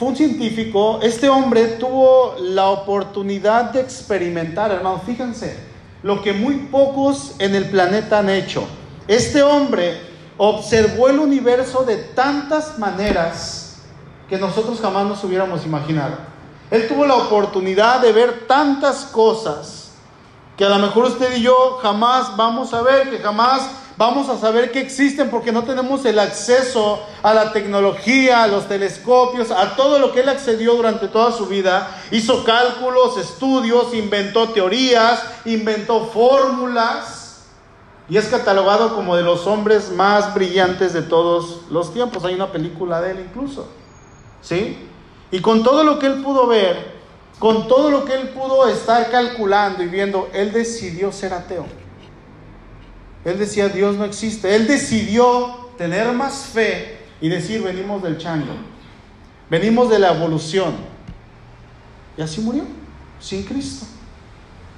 fue 0.00 0.08
un 0.08 0.16
científico, 0.16 1.00
este 1.02 1.28
hombre 1.28 1.66
tuvo 1.78 2.34
la 2.40 2.68
oportunidad 2.68 3.72
de 3.72 3.80
experimentar, 3.80 4.70
hermano, 4.70 5.02
fíjense, 5.04 5.58
lo 6.02 6.22
que 6.22 6.32
muy 6.32 6.54
pocos 6.70 7.34
en 7.38 7.54
el 7.54 7.66
planeta 7.66 8.20
han 8.20 8.30
hecho. 8.30 8.66
Este 9.06 9.42
hombre 9.42 10.00
observó 10.38 11.08
el 11.08 11.18
universo 11.18 11.84
de 11.84 11.96
tantas 11.98 12.78
maneras 12.78 13.82
que 14.28 14.38
nosotros 14.38 14.80
jamás 14.80 15.06
nos 15.06 15.22
hubiéramos 15.22 15.66
imaginado. 15.66 16.16
Él 16.70 16.86
tuvo 16.86 17.04
la 17.04 17.16
oportunidad 17.16 18.00
de 18.00 18.12
ver 18.12 18.46
tantas 18.46 19.04
cosas 19.06 19.90
que 20.56 20.64
a 20.64 20.68
lo 20.68 20.78
mejor 20.78 21.06
usted 21.06 21.36
y 21.36 21.42
yo 21.42 21.78
jamás 21.82 22.36
vamos 22.36 22.74
a 22.74 22.82
ver, 22.82 23.10
que 23.10 23.18
jamás 23.18 23.62
vamos 23.96 24.28
a 24.28 24.38
saber 24.38 24.70
que 24.70 24.80
existen 24.80 25.30
porque 25.30 25.52
no 25.52 25.64
tenemos 25.64 26.04
el 26.04 26.18
acceso 26.18 27.00
a 27.22 27.34
la 27.34 27.52
tecnología, 27.52 28.44
a 28.44 28.46
los 28.46 28.68
telescopios, 28.68 29.50
a 29.50 29.74
todo 29.74 29.98
lo 29.98 30.12
que 30.12 30.20
él 30.20 30.28
accedió 30.28 30.74
durante 30.74 31.08
toda 31.08 31.32
su 31.32 31.46
vida. 31.46 32.00
Hizo 32.10 32.44
cálculos, 32.44 33.16
estudios, 33.16 33.94
inventó 33.94 34.50
teorías, 34.50 35.22
inventó 35.46 36.06
fórmulas 36.06 37.44
y 38.10 38.16
es 38.16 38.26
catalogado 38.26 38.94
como 38.94 39.16
de 39.16 39.22
los 39.22 39.46
hombres 39.46 39.90
más 39.90 40.34
brillantes 40.34 40.92
de 40.92 41.02
todos 41.02 41.62
los 41.70 41.92
tiempos. 41.94 42.24
Hay 42.24 42.34
una 42.34 42.52
película 42.52 43.00
de 43.00 43.12
él 43.12 43.26
incluso. 43.28 43.66
¿Sí? 44.42 44.89
Y 45.30 45.40
con 45.40 45.62
todo 45.62 45.84
lo 45.84 45.98
que 45.98 46.06
él 46.06 46.22
pudo 46.22 46.46
ver, 46.46 47.00
con 47.38 47.68
todo 47.68 47.90
lo 47.90 48.04
que 48.04 48.14
él 48.14 48.28
pudo 48.30 48.68
estar 48.68 49.10
calculando 49.10 49.82
y 49.82 49.86
viendo, 49.86 50.28
él 50.32 50.52
decidió 50.52 51.12
ser 51.12 51.32
ateo. 51.32 51.66
Él 53.24 53.38
decía, 53.38 53.68
Dios 53.68 53.96
no 53.96 54.04
existe. 54.04 54.54
Él 54.54 54.66
decidió 54.66 55.70
tener 55.76 56.12
más 56.12 56.46
fe 56.52 56.98
y 57.20 57.28
decir, 57.28 57.62
venimos 57.62 58.02
del 58.02 58.18
chango, 58.18 58.52
venimos 59.48 59.88
de 59.90 59.98
la 59.98 60.14
evolución. 60.14 60.74
Y 62.16 62.22
así 62.22 62.40
murió, 62.40 62.64
sin 63.20 63.44
Cristo. 63.44 63.86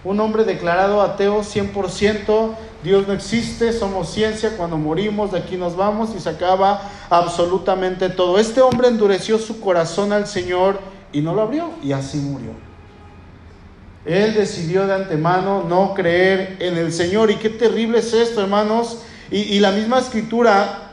Un 0.04 0.18
hombre 0.20 0.44
declarado 0.44 1.00
ateo 1.00 1.42
100%, 1.42 2.54
Dios 2.82 3.06
no 3.06 3.12
existe, 3.12 3.72
somos 3.72 4.10
ciencia, 4.10 4.56
cuando 4.56 4.76
morimos 4.76 5.32
de 5.32 5.38
aquí 5.38 5.56
nos 5.56 5.76
vamos 5.76 6.10
y 6.16 6.20
se 6.20 6.28
acaba 6.28 6.90
absolutamente 7.08 8.08
todo. 8.08 8.38
Este 8.38 8.60
hombre 8.60 8.88
endureció 8.88 9.38
su 9.38 9.60
corazón 9.60 10.12
al 10.12 10.26
Señor 10.26 10.80
y 11.12 11.20
no 11.20 11.34
lo 11.34 11.42
abrió 11.42 11.70
y 11.82 11.92
así 11.92 12.18
murió. 12.18 12.50
Él 14.04 14.34
decidió 14.34 14.86
de 14.86 14.94
antemano 14.94 15.64
no 15.68 15.94
creer 15.94 16.56
en 16.58 16.76
el 16.76 16.92
Señor. 16.92 17.30
Y 17.30 17.36
qué 17.36 17.50
terrible 17.50 17.98
es 17.98 18.12
esto, 18.12 18.40
hermanos. 18.40 18.98
Y, 19.30 19.60
la 19.60 19.70
misma 19.70 19.98
escritura 19.98 20.90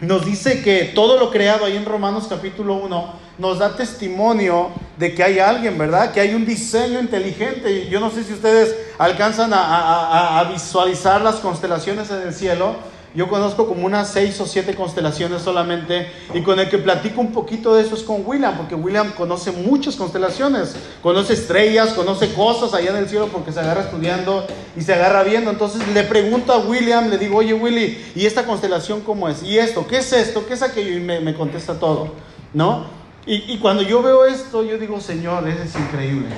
nos 0.00 0.26
dice 0.26 0.62
que 0.62 0.92
todo 0.94 1.18
lo 1.18 1.30
creado 1.30 1.64
ahí 1.64 1.76
en 1.76 1.86
Romanos 1.86 2.26
capítulo 2.28 2.74
1 2.74 3.12
nos 3.38 3.58
da 3.58 3.74
testimonio 3.74 4.68
de 5.00 5.14
que 5.14 5.24
hay 5.24 5.40
alguien, 5.40 5.76
¿verdad? 5.76 6.12
Que 6.12 6.20
hay 6.20 6.34
un 6.34 6.46
diseño 6.46 7.00
inteligente. 7.00 7.88
Yo 7.88 7.98
no 7.98 8.10
sé 8.10 8.22
si 8.22 8.32
ustedes 8.32 8.76
alcanzan 8.98 9.50
a 9.52 10.48
visualizar 10.52 11.20
las 11.22 11.36
constelaciones 11.36 12.08
en 12.12 12.22
el 12.22 12.32
cielo 12.32 12.76
yo 13.12 13.28
conozco 13.28 13.66
como 13.66 13.86
unas 13.86 14.08
seis 14.08 14.40
o 14.40 14.46
siete 14.46 14.76
constelaciones 14.76 15.42
solamente 15.42 16.06
y 16.32 16.42
con 16.42 16.60
el 16.60 16.68
que 16.68 16.78
platico 16.78 17.20
un 17.20 17.32
poquito 17.32 17.74
de 17.74 17.82
eso 17.82 17.96
es 17.96 18.04
con 18.04 18.22
William, 18.24 18.56
porque 18.56 18.76
William 18.76 19.10
conoce 19.10 19.50
muchas 19.50 19.96
constelaciones, 19.96 20.76
conoce 21.02 21.32
estrellas, 21.32 21.92
conoce 21.94 22.32
cosas 22.32 22.72
allá 22.72 22.90
en 22.90 22.98
el 22.98 23.08
cielo 23.08 23.26
porque 23.26 23.50
se 23.50 23.58
agarra 23.58 23.82
estudiando 23.82 24.46
y 24.76 24.82
se 24.82 24.94
agarra 24.94 25.24
viendo. 25.24 25.50
Entonces 25.50 25.82
le 25.88 26.04
pregunto 26.04 26.52
a 26.52 26.58
William, 26.58 27.10
le 27.10 27.18
digo, 27.18 27.38
oye 27.38 27.52
Willy, 27.52 28.12
¿y 28.14 28.26
esta 28.26 28.44
constelación 28.44 29.00
cómo 29.00 29.28
es? 29.28 29.42
¿Y 29.42 29.58
esto? 29.58 29.88
¿Qué 29.88 29.98
es 29.98 30.12
esto? 30.12 30.46
¿Qué 30.46 30.54
es 30.54 30.62
aquello? 30.62 30.96
Y 30.96 31.00
me, 31.00 31.34
contesta 31.34 31.80
todo, 31.80 32.12
¿no? 32.54 32.99
Y, 33.32 33.58
cuando 33.58 33.84
yo 33.84 34.02
veo 34.02 34.24
esto, 34.24 34.64
yo 34.64 34.76
digo, 34.76 35.00
Señor, 35.00 35.48
eres 35.48 35.76
increíble, 35.76 36.30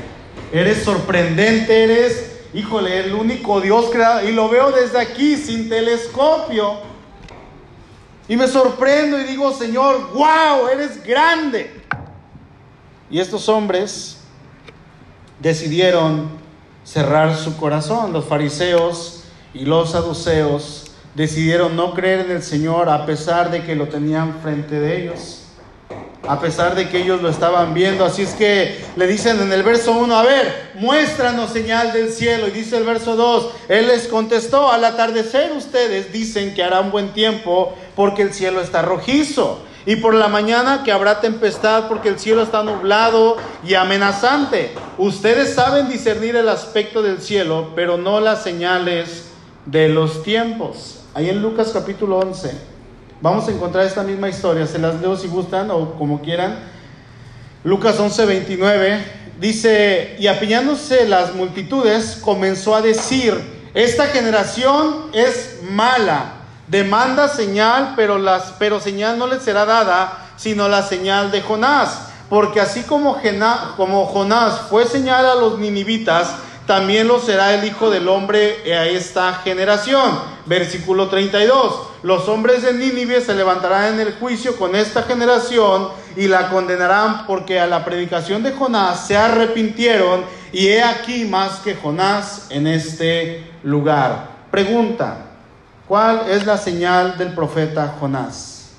eres 0.52 0.82
sorprendente, 0.82 1.84
eres 1.84 2.42
híjole, 2.52 3.06
el 3.06 3.14
único 3.14 3.62
Dios 3.62 3.86
creado, 3.90 4.28
y 4.28 4.32
lo 4.32 4.50
veo 4.50 4.70
desde 4.72 5.00
aquí 5.00 5.38
sin 5.38 5.70
telescopio. 5.70 6.80
Y 8.28 8.36
me 8.36 8.46
sorprendo 8.46 9.18
y 9.18 9.24
digo, 9.24 9.54
Señor, 9.54 10.12
wow, 10.12 10.68
eres 10.70 11.02
grande. 11.02 11.80
Y 13.10 13.20
estos 13.20 13.48
hombres 13.48 14.18
decidieron 15.40 16.28
cerrar 16.84 17.34
su 17.34 17.56
corazón. 17.56 18.12
Los 18.12 18.26
fariseos 18.26 19.24
y 19.54 19.64
los 19.64 19.92
saduceos 19.92 20.92
decidieron 21.14 21.74
no 21.74 21.94
creer 21.94 22.26
en 22.26 22.32
el 22.32 22.42
Señor 22.42 22.90
a 22.90 23.06
pesar 23.06 23.50
de 23.50 23.64
que 23.64 23.76
lo 23.76 23.88
tenían 23.88 24.40
frente 24.42 24.78
de 24.78 25.04
ellos 25.04 25.41
a 26.26 26.40
pesar 26.40 26.74
de 26.74 26.88
que 26.88 27.02
ellos 27.02 27.20
lo 27.20 27.28
estaban 27.28 27.74
viendo. 27.74 28.04
Así 28.04 28.22
es 28.22 28.34
que 28.34 28.84
le 28.96 29.06
dicen 29.06 29.40
en 29.40 29.52
el 29.52 29.62
verso 29.62 29.92
1, 29.92 30.14
a 30.14 30.22
ver, 30.22 30.70
muéstranos 30.74 31.50
señal 31.50 31.92
del 31.92 32.12
cielo. 32.12 32.48
Y 32.48 32.52
dice 32.52 32.76
el 32.76 32.84
verso 32.84 33.16
2, 33.16 33.50
Él 33.68 33.88
les 33.88 34.06
contestó, 34.06 34.70
al 34.70 34.84
atardecer 34.84 35.52
ustedes 35.52 36.12
dicen 36.12 36.54
que 36.54 36.62
hará 36.62 36.80
un 36.80 36.90
buen 36.90 37.12
tiempo 37.12 37.74
porque 37.96 38.22
el 38.22 38.32
cielo 38.32 38.60
está 38.60 38.82
rojizo. 38.82 39.60
Y 39.84 39.96
por 39.96 40.14
la 40.14 40.28
mañana 40.28 40.82
que 40.84 40.92
habrá 40.92 41.20
tempestad 41.20 41.88
porque 41.88 42.08
el 42.08 42.20
cielo 42.20 42.42
está 42.42 42.62
nublado 42.62 43.36
y 43.66 43.74
amenazante. 43.74 44.72
Ustedes 44.96 45.54
saben 45.54 45.88
discernir 45.88 46.36
el 46.36 46.48
aspecto 46.48 47.02
del 47.02 47.20
cielo, 47.20 47.72
pero 47.74 47.96
no 47.96 48.20
las 48.20 48.44
señales 48.44 49.30
de 49.66 49.88
los 49.88 50.22
tiempos. 50.22 51.00
Ahí 51.14 51.28
en 51.28 51.42
Lucas 51.42 51.72
capítulo 51.72 52.18
11. 52.18 52.72
Vamos 53.22 53.46
a 53.46 53.52
encontrar 53.52 53.86
esta 53.86 54.02
misma 54.02 54.28
historia, 54.28 54.66
se 54.66 54.80
las 54.80 55.00
leo 55.00 55.16
si 55.16 55.28
gustan 55.28 55.70
o 55.70 55.94
como 55.94 56.20
quieran. 56.22 56.58
Lucas 57.62 58.00
11, 58.00 58.26
29 58.26 59.04
dice, 59.38 60.16
y 60.18 60.26
apiñándose 60.26 61.06
las 61.06 61.32
multitudes, 61.32 62.18
comenzó 62.20 62.74
a 62.74 62.82
decir, 62.82 63.40
esta 63.74 64.08
generación 64.08 65.06
es 65.12 65.60
mala, 65.70 66.32
Demanda 66.66 67.28
señal, 67.28 67.92
pero, 67.94 68.18
las, 68.18 68.54
pero 68.58 68.80
señal 68.80 69.18
no 69.18 69.28
le 69.28 69.38
será 69.38 69.66
dada, 69.66 70.30
sino 70.36 70.68
la 70.68 70.82
señal 70.82 71.30
de 71.30 71.42
Jonás. 71.42 72.08
Porque 72.28 72.60
así 72.60 72.82
como, 72.82 73.20
como 73.76 74.06
Jonás 74.06 74.62
fue 74.68 74.84
señal 74.86 75.26
a 75.26 75.36
los 75.36 75.60
ninivitas, 75.60 76.34
también 76.66 77.06
lo 77.06 77.20
será 77.20 77.54
el 77.54 77.64
Hijo 77.64 77.88
del 77.88 78.08
Hombre 78.08 78.74
a 78.74 78.86
esta 78.86 79.34
generación. 79.44 80.31
Versículo 80.46 81.08
32. 81.08 81.88
Los 82.02 82.28
hombres 82.28 82.62
de 82.62 82.72
Nínive 82.72 83.20
se 83.20 83.34
levantarán 83.34 83.94
en 83.94 84.00
el 84.00 84.14
juicio 84.14 84.56
con 84.56 84.74
esta 84.74 85.02
generación 85.02 85.88
y 86.16 86.26
la 86.26 86.48
condenarán 86.48 87.26
porque 87.26 87.60
a 87.60 87.66
la 87.66 87.84
predicación 87.84 88.42
de 88.42 88.52
Jonás 88.52 89.06
se 89.06 89.16
arrepintieron 89.16 90.24
y 90.52 90.68
he 90.68 90.82
aquí 90.82 91.24
más 91.24 91.60
que 91.60 91.76
Jonás 91.76 92.46
en 92.50 92.66
este 92.66 93.52
lugar. 93.62 94.30
Pregunta, 94.50 95.26
¿cuál 95.86 96.22
es 96.28 96.44
la 96.44 96.58
señal 96.58 97.16
del 97.16 97.34
profeta 97.34 97.94
Jonás? 98.00 98.70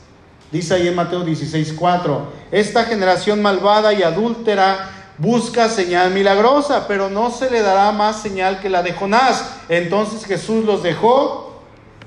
Dice 0.52 0.76
ahí 0.76 0.88
en 0.88 0.96
Mateo 0.96 1.26
16:4, 1.26 2.26
esta 2.52 2.84
generación 2.84 3.42
malvada 3.42 3.94
y 3.94 4.04
adúltera 4.04 4.92
busca 5.18 5.70
señal 5.70 6.12
milagrosa, 6.12 6.88
pero 6.88 7.10
no 7.10 7.32
se 7.32 7.50
le 7.50 7.62
dará 7.62 7.92
más 7.92 8.22
señal 8.22 8.60
que 8.60 8.70
la 8.70 8.84
de 8.84 8.94
Jonás. 8.94 9.46
Entonces 9.70 10.26
Jesús 10.26 10.66
los 10.66 10.84
dejó 10.84 11.53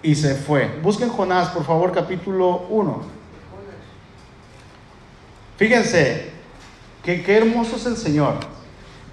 y 0.06 0.14
se 0.14 0.36
fue. 0.36 0.70
Busquen 0.82 1.10
Jonás, 1.10 1.48
por 1.48 1.66
favor, 1.66 1.90
capítulo 1.90 2.66
1. 2.70 3.02
Fíjense, 5.56 6.30
que 7.02 7.24
qué 7.24 7.38
hermoso 7.38 7.74
es 7.74 7.86
el 7.86 7.96
Señor. 7.96 8.34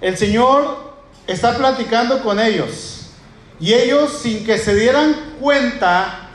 El 0.00 0.16
Señor 0.16 0.94
está 1.26 1.56
platicando 1.56 2.22
con 2.22 2.38
ellos 2.38 3.08
y 3.58 3.74
ellos 3.74 4.20
sin 4.22 4.46
que 4.46 4.56
se 4.56 4.76
dieran 4.76 5.16
cuenta, 5.40 6.28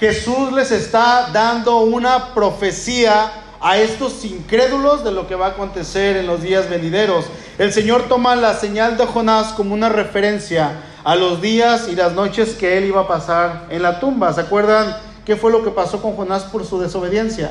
Jesús 0.00 0.52
les 0.54 0.70
está 0.70 1.28
dando 1.30 1.80
una 1.80 2.32
profecía 2.32 3.30
a 3.60 3.76
estos 3.76 4.24
incrédulos 4.24 5.04
de 5.04 5.12
lo 5.12 5.28
que 5.28 5.34
va 5.34 5.48
a 5.48 5.50
acontecer 5.50 6.16
en 6.16 6.26
los 6.26 6.40
días 6.40 6.70
venideros. 6.70 7.26
El 7.58 7.74
Señor 7.74 8.08
toma 8.08 8.36
la 8.36 8.54
señal 8.54 8.96
de 8.96 9.04
Jonás 9.04 9.48
como 9.48 9.74
una 9.74 9.90
referencia 9.90 10.82
a 11.04 11.16
los 11.16 11.40
días 11.40 11.88
y 11.88 11.96
las 11.96 12.12
noches 12.12 12.54
que 12.54 12.78
él 12.78 12.84
iba 12.84 13.02
a 13.02 13.08
pasar 13.08 13.66
en 13.70 13.82
la 13.82 14.00
tumba. 14.00 14.32
¿Se 14.32 14.40
acuerdan 14.40 14.96
qué 15.24 15.36
fue 15.36 15.50
lo 15.50 15.62
que 15.62 15.70
pasó 15.70 16.02
con 16.02 16.16
Jonás 16.16 16.44
por 16.44 16.64
su 16.66 16.80
desobediencia? 16.80 17.50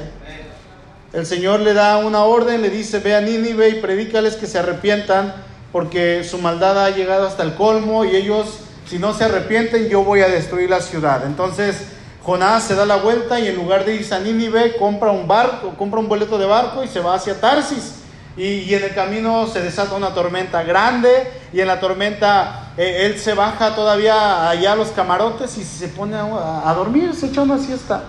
El 1.14 1.26
Señor 1.26 1.62
le 1.62 1.74
da 1.74 1.98
una 1.98 2.24
orden, 2.24 2.62
le 2.62 2.70
dice, 2.70 3.00
ve 3.00 3.16
a 3.16 3.22
Nínive 3.22 3.70
y 3.70 3.82
predícales 3.82 4.36
que 4.36 4.46
se 4.46 4.60
arrepientan 4.60 5.34
porque 5.72 6.24
su 6.24 6.38
maldad 6.38 6.84
ha 6.84 6.90
llegado 6.90 7.28
hasta 7.28 7.44
el 7.44 7.56
colmo 7.56 8.06
y 8.06 8.16
ellos, 8.16 8.60
si 8.88 9.00
no 9.00 9.14
se 9.14 9.24
arrepienten, 9.24 9.90
yo 9.90 10.04
voy 10.04 10.22
a 10.22 10.28
destruir 10.28 10.70
la 10.70 10.82
ciudad. 10.82 11.26
Entonces, 11.26 11.78
Jonás 12.24 12.64
se 12.64 12.76
da 12.76 12.86
la 12.86 12.98
vuelta 12.98 13.40
y 13.40 13.48
en 13.48 13.56
lugar 13.56 13.86
de 13.86 13.96
irse 13.96 14.14
a 14.14 14.20
Nínive, 14.20 14.76
compra 14.78 15.12
un 15.12 15.28
barco, 15.28 15.76
compra 15.78 16.00
un 16.00 16.10
boleto 16.10 16.38
de 16.38 16.46
barco 16.46 16.84
y 16.84 16.88
se 16.88 17.00
va 17.00 17.16
hacia 17.16 17.40
Tarsis. 17.40 17.94
Y, 18.38 18.74
en 18.74 18.84
el 18.84 18.94
camino 18.94 19.48
se 19.48 19.62
desata 19.62 19.96
una 19.96 20.14
tormenta 20.14 20.62
grande 20.64 21.10
y 21.52 21.60
en 21.60 21.68
la 21.68 21.80
tormenta 21.80 22.72
eh, 22.78 23.08
él 23.08 23.20
se 23.20 23.34
baja 23.34 23.74
todavía 23.74 24.48
allá 24.50 24.74
a 24.74 24.76
los 24.76 24.90
camarotes 24.90 25.58
y 25.58 25.64
se 25.64 25.88
pone 25.88 26.16
a, 26.16 26.70
a 26.70 26.74
dormir, 26.76 27.16
se 27.16 27.28
echa 27.28 27.42
una 27.42 27.58
siesta. 27.58 28.04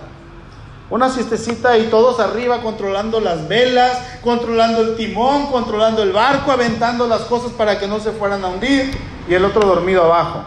Una 0.91 1.09
siestecita 1.09 1.77
y 1.77 1.87
todos 1.87 2.19
arriba 2.19 2.61
controlando 2.61 3.19
las 3.19 3.47
velas, 3.47 3.99
controlando 4.23 4.81
el 4.81 4.95
timón, 4.95 5.47
controlando 5.47 6.01
el 6.01 6.11
barco, 6.11 6.51
aventando 6.51 7.07
las 7.07 7.21
cosas 7.21 7.51
para 7.51 7.79
que 7.79 7.87
no 7.87 7.99
se 7.99 8.11
fueran 8.11 8.43
a 8.43 8.47
hundir 8.47 8.91
y 9.27 9.33
el 9.33 9.45
otro 9.45 9.67
dormido 9.67 10.03
abajo. 10.03 10.43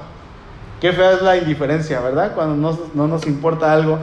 Qué 0.80 0.92
fea 0.92 1.12
es 1.12 1.22
la 1.22 1.36
indiferencia, 1.36 2.00
¿verdad? 2.00 2.32
Cuando 2.34 2.76
no, 2.92 3.06
nos 3.06 3.24
importa 3.28 3.72
algo. 3.72 4.00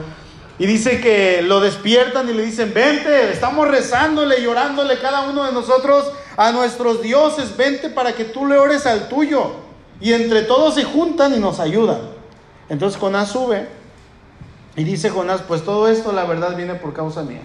Y 0.60 0.66
dice 0.66 1.00
que 1.00 1.40
lo 1.40 1.58
despiertan 1.58 2.28
y 2.28 2.34
le 2.34 2.42
dicen, 2.42 2.74
vente, 2.74 3.32
estamos 3.32 3.66
rezándole, 3.66 4.42
llorándole 4.42 4.98
cada 4.98 5.22
uno 5.22 5.44
de 5.44 5.52
nosotros 5.52 6.12
a 6.36 6.52
nuestros 6.52 7.00
dioses, 7.00 7.56
vente 7.56 7.88
para 7.88 8.12
que 8.12 8.24
tú 8.26 8.44
le 8.44 8.58
ores 8.58 8.84
al 8.84 9.08
tuyo. 9.08 9.52
Y 10.02 10.12
entre 10.12 10.42
todos 10.42 10.74
se 10.74 10.84
juntan 10.84 11.34
y 11.34 11.38
nos 11.38 11.60
ayudan. 11.60 12.02
Entonces 12.68 13.00
Jonás 13.00 13.30
sube 13.30 13.68
y 14.76 14.84
dice 14.84 15.08
Jonás, 15.08 15.40
pues 15.48 15.64
todo 15.64 15.88
esto 15.88 16.12
la 16.12 16.26
verdad 16.26 16.54
viene 16.54 16.74
por 16.74 16.92
causa 16.92 17.22
mía. 17.22 17.40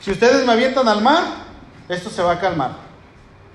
Si 0.00 0.10
ustedes 0.10 0.44
me 0.44 0.52
avientan 0.52 0.88
al 0.88 1.02
mar, 1.02 1.22
esto 1.88 2.10
se 2.10 2.20
va 2.20 2.32
a 2.32 2.40
calmar. 2.40 2.72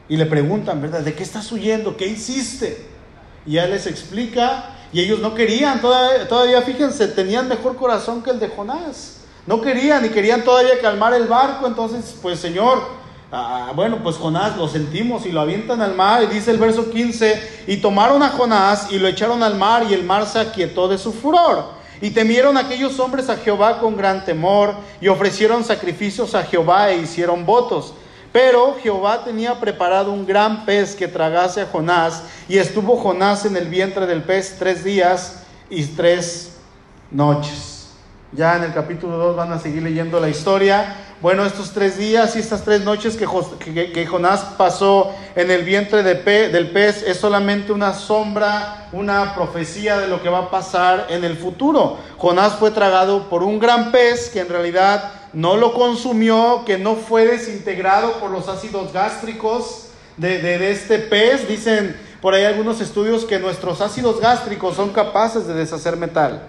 Y 0.07 0.15
le 0.15 0.25
preguntan, 0.25 0.81
¿verdad? 0.81 1.01
¿De 1.01 1.13
qué 1.13 1.23
estás 1.23 1.51
huyendo? 1.51 1.97
¿Qué 1.97 2.07
hiciste? 2.07 2.87
Y 3.45 3.57
él 3.57 3.71
les 3.71 3.87
explica 3.87 4.74
y 4.95 5.01
ellos 5.01 5.19
no 5.19 5.35
querían, 5.35 5.81
todavía, 5.81 6.25
todavía 6.25 6.61
fíjense, 6.61 7.09
tenían 7.09 7.49
mejor 7.49 7.75
corazón 7.75 8.23
que 8.23 8.29
el 8.29 8.39
de 8.39 8.47
Jonás. 8.47 9.17
No 9.45 9.59
querían 9.59 10.05
y 10.05 10.07
querían 10.07 10.45
todavía 10.45 10.79
calmar 10.81 11.13
el 11.13 11.27
barco. 11.27 11.67
Entonces, 11.67 12.15
pues 12.21 12.39
Señor, 12.39 12.81
ah, 13.29 13.73
bueno, 13.75 13.99
pues 14.01 14.15
Jonás 14.15 14.55
lo 14.55 14.69
sentimos 14.69 15.25
y 15.25 15.33
lo 15.33 15.41
avientan 15.41 15.81
al 15.81 15.95
mar. 15.95 16.23
Y 16.23 16.27
dice 16.27 16.49
el 16.51 16.59
verso 16.59 16.89
15, 16.91 17.65
y 17.67 17.75
tomaron 17.75 18.23
a 18.23 18.29
Jonás 18.29 18.89
y 18.89 18.97
lo 18.97 19.09
echaron 19.09 19.43
al 19.43 19.55
mar 19.55 19.83
y 19.83 19.93
el 19.93 20.05
mar 20.05 20.25
se 20.27 20.39
aquietó 20.39 20.87
de 20.87 20.97
su 20.97 21.11
furor. 21.11 21.71
Y 21.99 22.11
temieron 22.11 22.55
aquellos 22.55 22.97
hombres 22.97 23.29
a 23.29 23.35
Jehová 23.35 23.81
con 23.81 23.97
gran 23.97 24.23
temor 24.23 24.75
y 25.01 25.09
ofrecieron 25.09 25.65
sacrificios 25.65 26.35
a 26.35 26.43
Jehová 26.43 26.91
e 26.91 26.99
hicieron 26.99 27.45
votos. 27.45 27.93
Pero 28.35 28.75
Jehová 28.83 29.23
tenía 29.23 29.61
preparado 29.61 30.11
un 30.11 30.25
gran 30.25 30.65
pez 30.65 30.93
que 30.93 31.07
tragase 31.07 31.61
a 31.61 31.67
Jonás, 31.67 32.21
y 32.49 32.57
estuvo 32.57 32.97
Jonás 32.97 33.45
en 33.45 33.55
el 33.55 33.69
vientre 33.69 34.05
del 34.07 34.23
pez 34.23 34.57
tres 34.59 34.83
días 34.83 35.43
y 35.69 35.85
tres 35.85 36.57
noches. 37.11 37.91
Ya 38.33 38.57
en 38.57 38.63
el 38.63 38.73
capítulo 38.73 39.15
2 39.15 39.37
van 39.37 39.53
a 39.53 39.59
seguir 39.59 39.83
leyendo 39.83 40.19
la 40.19 40.27
historia. 40.27 40.97
Bueno, 41.21 41.45
estos 41.45 41.71
tres 41.71 41.97
días 41.97 42.35
y 42.35 42.39
estas 42.39 42.65
tres 42.65 42.81
noches 42.81 43.15
que, 43.15 44.05
Jonás 44.05 44.41
pasó 44.57 45.13
en 45.37 45.49
el 45.49 45.63
vientre 45.63 46.03
del 46.03 46.71
pez 46.71 47.03
es 47.03 47.15
solamente 47.15 47.71
una 47.71 47.93
sombra, 47.93 48.89
una 48.91 49.33
profecía 49.33 49.97
de 49.97 50.09
lo 50.09 50.21
que 50.21 50.27
va 50.27 50.39
a 50.39 50.51
pasar 50.51 51.07
en 51.07 51.23
el 51.23 51.37
futuro. 51.37 51.99
Jonás 52.17 52.55
fue 52.55 52.71
tragado 52.71 53.29
por 53.29 53.43
un 53.43 53.59
gran 53.59 53.93
pez 53.93 54.29
que 54.29 54.41
en 54.41 54.49
realidad 54.49 55.24
no 55.35 55.57
lo 55.57 55.73
consumió, 55.73 56.63
que 56.65 56.77
no 56.77 56.95
fue 56.95 57.25
desintegrado 57.25 58.19
por 58.21 58.31
los 58.31 58.47
ácidos 58.47 58.93
gástricos 58.93 59.87
de, 60.15 60.71
este 60.71 60.97
pez. 60.97 61.47
Dicen 61.47 61.99
por 62.21 62.33
ahí 62.33 62.45
algunos 62.45 62.79
estudios 62.79 63.25
que 63.25 63.37
nuestros 63.37 63.81
ácidos 63.81 64.21
gástricos 64.21 64.77
son 64.77 64.91
capaces 64.91 65.45
de 65.45 65.53
deshacer 65.53 65.97
metal. 65.97 66.47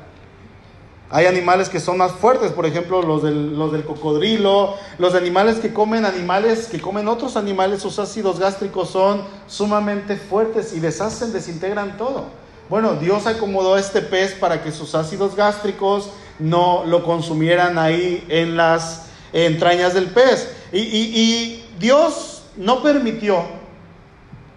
Hay 1.10 1.26
animales 1.26 1.68
que 1.68 1.80
son 1.80 1.98
más 1.98 2.12
fuertes, 2.12 2.52
por 2.52 2.64
ejemplo, 2.64 3.02
los 3.02 3.24
del, 3.24 3.58
los 3.58 3.72
del 3.72 3.84
cocodrilo, 3.84 4.74
los 4.98 5.14
animales 5.14 5.56
que 5.56 5.72
comen 5.72 6.04
animales, 6.04 6.68
que 6.68 6.80
comen 6.80 7.08
otros 7.08 7.36
animales, 7.36 7.82
sus 7.82 7.98
ácidos 7.98 8.38
gástricos 8.38 8.90
son 8.90 9.22
sumamente 9.48 10.16
fuertes 10.16 10.72
y 10.72 10.80
deshacen, 10.80 11.32
desintegran 11.32 11.96
todo. 11.96 12.26
Bueno, 12.68 12.94
Dios 12.94 13.26
acomodó 13.26 13.78
este 13.78 14.00
pez 14.00 14.34
para 14.34 14.62
que 14.62 14.72
sus 14.72 14.96
ácidos 14.96 15.36
gástricos 15.36 16.10
no 16.38 16.84
lo 16.86 17.02
consumieran 17.04 17.78
ahí 17.78 18.24
en 18.28 18.56
las 18.56 19.06
entrañas 19.32 19.94
del 19.94 20.06
pez. 20.06 20.52
Y, 20.72 21.62
Dios 21.78 22.42
no 22.56 22.82
permitió 22.82 23.44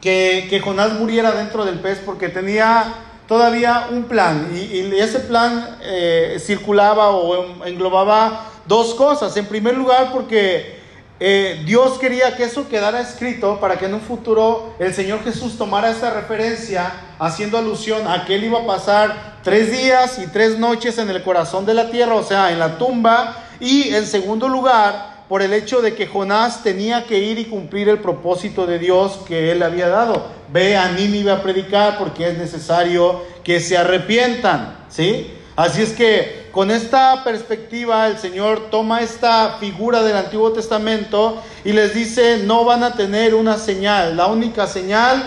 que, 0.02 0.62
Jonás 0.64 0.94
muriera 0.94 1.32
dentro 1.32 1.66
del 1.66 1.80
pez 1.80 2.00
porque 2.06 2.30
tenía 2.30 2.94
todavía 3.28 3.88
un 3.92 4.04
plan. 4.04 4.50
Y, 4.54 4.80
ese 4.98 5.20
plan 5.20 5.78
eh, 5.82 6.38
circulaba 6.40 7.10
o 7.10 7.66
englobaba 7.66 8.46
dos 8.66 8.94
cosas. 8.94 9.36
En 9.36 9.46
primer 9.46 9.78
lugar, 9.78 10.12
porque 10.14 10.79
eh, 11.22 11.64
Dios 11.66 12.00
quería 12.00 12.38
que 12.38 12.46
eso 12.46 12.70
quedara 12.70 13.02
escrito 13.02 13.60
para 13.60 13.78
que 13.78 13.86
en 13.86 13.94
un 13.94 14.02
futuro 14.02 14.74
el 14.80 14.94
Señor 14.94 15.22
Jesús 15.24 15.58
tomara 15.58 15.92
esa 15.92 16.12
referencia 16.12 16.94
haciendo 17.20 17.58
alusión 17.58 18.08
a 18.08 18.26
que 18.26 18.36
Él 18.36 18.46
iba 18.46 18.60
a 18.60 18.66
pasar 18.66 19.40
tres 19.44 19.72
días 19.72 20.18
y 20.20 20.28
tres 20.28 20.58
noches 20.58 20.98
en 20.98 21.10
el 21.10 21.22
corazón 21.22 21.66
de 21.66 21.74
la 21.74 21.90
tierra, 21.92 22.16
o 22.16 22.24
sea, 22.24 22.52
en 22.52 22.60
la 22.60 22.78
tumba. 22.78 23.36
Y 23.60 23.94
en 23.94 24.06
segundo 24.06 24.48
lugar, 24.48 25.20
por 25.28 25.42
el 25.42 25.54
hecho 25.54 25.82
de 25.82 25.94
que 25.94 26.08
Jonás 26.08 26.64
tenía 26.64 27.06
que 27.06 27.20
ir 27.20 27.38
y 27.38 27.46
cumplir 27.46 27.90
el 27.90 28.00
propósito 28.00 28.66
de 28.66 28.80
Dios 28.80 29.20
que 29.28 29.52
Él 29.52 29.62
había 29.62 29.90
dado. 29.90 30.26
Ve 30.52 30.78
a 30.78 30.90
Nínive 30.92 31.32
a 31.32 31.44
predicar 31.44 31.98
porque 31.98 32.30
es 32.30 32.38
necesario 32.38 33.24
que 33.44 33.60
se 33.60 33.78
arrepientan, 33.78 34.78
¿sí? 34.90 35.34
Así 35.56 35.82
es 35.82 35.92
que 35.92 36.39
con 36.60 36.72
esta 36.72 37.24
perspectiva 37.24 38.06
el 38.08 38.18
Señor 38.18 38.70
toma 38.70 39.00
esta 39.00 39.60
figura 39.62 40.04
del 40.04 40.18
Antiguo 40.18 40.52
Testamento 40.52 41.42
y 41.64 41.72
les 41.72 41.94
dice, 41.94 42.42
no 42.44 42.66
van 42.66 42.84
a 42.84 42.96
tener 42.96 43.34
una 43.34 43.58
señal, 43.58 44.18
la 44.18 44.28
única 44.28 44.68
señal 44.68 45.24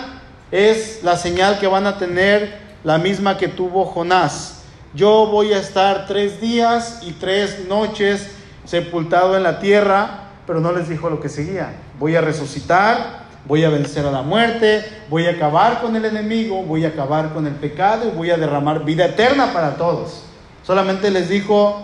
es 0.51 1.01
la 1.01 1.17
señal 1.17 1.57
que 1.57 1.65
van 1.65 1.87
a 1.87 1.97
tener 1.97 2.59
la 2.83 2.99
misma 2.99 3.35
que 3.39 3.47
tuvo 3.47 3.85
Jonás. 3.85 4.61
Yo 4.93 5.25
voy 5.25 5.53
a 5.53 5.57
estar 5.57 6.05
tres 6.05 6.39
días 6.39 6.99
y 7.01 7.13
tres 7.13 7.65
noches 7.67 8.27
sepultado 8.65 9.35
en 9.35 9.41
la 9.41 9.57
tierra, 9.57 10.29
pero 10.45 10.59
no 10.59 10.71
les 10.71 10.87
dijo 10.87 11.09
lo 11.09 11.19
que 11.19 11.29
seguía. 11.29 11.73
Voy 11.97 12.15
a 12.15 12.21
resucitar, 12.21 13.23
voy 13.47 13.63
a 13.63 13.69
vencer 13.69 14.05
a 14.05 14.11
la 14.11 14.21
muerte, 14.21 14.85
voy 15.09 15.25
a 15.25 15.31
acabar 15.31 15.81
con 15.81 15.95
el 15.95 16.05
enemigo, 16.05 16.61
voy 16.61 16.85
a 16.85 16.89
acabar 16.89 17.33
con 17.33 17.47
el 17.47 17.55
pecado 17.55 18.07
y 18.07 18.11
voy 18.11 18.29
a 18.29 18.37
derramar 18.37 18.85
vida 18.85 19.05
eterna 19.05 19.51
para 19.51 19.77
todos. 19.77 20.25
Solamente 20.65 21.11
les 21.11 21.27
dijo, 21.27 21.81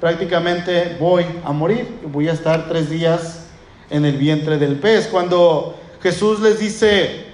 prácticamente 0.00 0.96
voy 0.98 1.24
a 1.44 1.52
morir, 1.52 2.00
voy 2.04 2.28
a 2.28 2.32
estar 2.32 2.68
tres 2.68 2.90
días 2.90 3.46
en 3.90 4.04
el 4.04 4.16
vientre 4.16 4.58
del 4.58 4.78
pez. 4.80 5.06
Cuando 5.06 5.78
Jesús 6.02 6.40
les 6.40 6.58
dice 6.58 7.26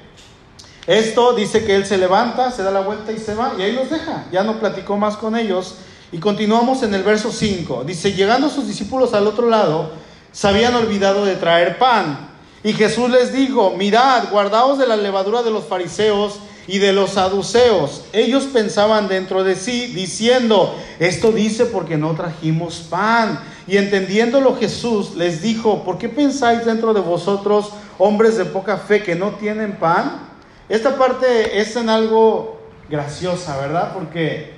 esto, 0.86 1.32
dice 1.32 1.64
que 1.64 1.74
él 1.74 1.86
se 1.86 1.96
levanta, 1.96 2.50
se 2.50 2.62
da 2.62 2.70
la 2.70 2.80
vuelta 2.80 3.12
y 3.12 3.18
se 3.18 3.34
va, 3.34 3.54
y 3.58 3.62
ahí 3.62 3.72
los 3.72 3.88
deja. 3.88 4.26
Ya 4.30 4.42
no 4.44 4.60
platicó 4.60 4.96
más 4.98 5.16
con 5.16 5.36
ellos. 5.36 5.76
Y 6.12 6.18
continuamos 6.18 6.82
en 6.82 6.94
el 6.94 7.02
verso 7.02 7.32
5. 7.32 7.84
Dice, 7.84 8.12
llegando 8.12 8.50
sus 8.50 8.68
discípulos 8.68 9.14
al 9.14 9.26
otro 9.26 9.48
lado, 9.48 9.90
se 10.32 10.46
habían 10.46 10.74
olvidado 10.74 11.24
de 11.24 11.36
traer 11.36 11.78
pan. 11.78 12.30
Y 12.62 12.74
Jesús 12.74 13.08
les 13.08 13.32
dijo, 13.32 13.74
mirad, 13.76 14.30
guardaos 14.30 14.78
de 14.78 14.86
la 14.86 14.96
levadura 14.96 15.42
de 15.42 15.50
los 15.50 15.64
fariseos 15.64 16.40
y 16.66 16.78
de 16.78 16.92
los 16.92 17.10
saduceos. 17.10 18.04
Ellos 18.12 18.44
pensaban 18.44 19.08
dentro 19.08 19.44
de 19.44 19.56
sí, 19.56 19.88
diciendo, 19.88 20.74
esto 20.98 21.32
dice 21.32 21.66
porque 21.66 21.96
no 21.96 22.14
trajimos 22.14 22.78
pan. 22.88 23.40
Y 23.66 23.76
entendiéndolo 23.76 24.56
Jesús 24.56 25.14
les 25.16 25.42
dijo, 25.42 25.84
¿por 25.84 25.98
qué 25.98 26.08
pensáis 26.08 26.64
dentro 26.64 26.92
de 26.94 27.00
vosotros, 27.00 27.70
hombres 27.98 28.36
de 28.36 28.44
poca 28.44 28.76
fe, 28.76 29.02
que 29.02 29.14
no 29.14 29.32
tienen 29.32 29.78
pan? 29.78 30.28
Esta 30.68 30.96
parte 30.96 31.60
es 31.60 31.76
en 31.76 31.88
algo 31.88 32.60
graciosa, 32.88 33.56
¿verdad? 33.58 33.92
Porque 33.94 34.54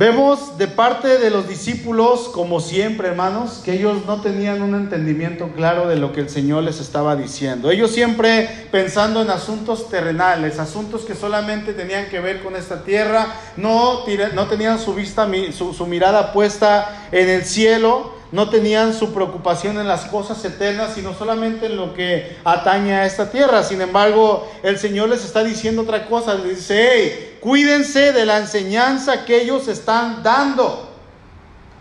Vemos 0.00 0.56
de 0.56 0.66
parte 0.66 1.18
de 1.18 1.28
los 1.28 1.46
discípulos, 1.46 2.30
como 2.32 2.60
siempre, 2.60 3.08
hermanos, 3.08 3.60
que 3.62 3.74
ellos 3.74 4.06
no 4.06 4.22
tenían 4.22 4.62
un 4.62 4.74
entendimiento 4.74 5.50
claro 5.54 5.88
de 5.88 5.96
lo 5.96 6.14
que 6.14 6.20
el 6.20 6.30
Señor 6.30 6.62
les 6.62 6.80
estaba 6.80 7.16
diciendo. 7.16 7.70
Ellos 7.70 7.90
siempre 7.90 8.48
pensando 8.72 9.20
en 9.20 9.28
asuntos 9.28 9.90
terrenales, 9.90 10.58
asuntos 10.58 11.02
que 11.02 11.14
solamente 11.14 11.74
tenían 11.74 12.08
que 12.08 12.18
ver 12.18 12.42
con 12.42 12.56
esta 12.56 12.82
tierra, 12.82 13.26
no, 13.58 14.06
no 14.32 14.46
tenían 14.46 14.78
su 14.78 14.94
vista, 14.94 15.28
su, 15.52 15.74
su 15.74 15.84
mirada 15.84 16.32
puesta 16.32 17.08
en 17.12 17.28
el 17.28 17.44
cielo, 17.44 18.14
no 18.32 18.48
tenían 18.48 18.94
su 18.94 19.12
preocupación 19.12 19.78
en 19.78 19.86
las 19.86 20.06
cosas 20.06 20.42
eternas, 20.46 20.94
sino 20.94 21.12
solamente 21.12 21.66
en 21.66 21.76
lo 21.76 21.92
que 21.92 22.38
atañe 22.44 22.94
a 22.94 23.04
esta 23.04 23.30
tierra. 23.30 23.62
Sin 23.62 23.82
embargo, 23.82 24.50
el 24.62 24.78
Señor 24.78 25.10
les 25.10 25.26
está 25.26 25.44
diciendo 25.44 25.82
otra 25.82 26.06
cosa. 26.06 26.36
Les 26.36 26.56
dice, 26.56 26.88
hey, 26.90 27.29
cuídense 27.40 28.12
de 28.12 28.24
la 28.24 28.38
enseñanza 28.38 29.24
que 29.24 29.42
ellos 29.42 29.68
están 29.68 30.22
dando. 30.22 30.88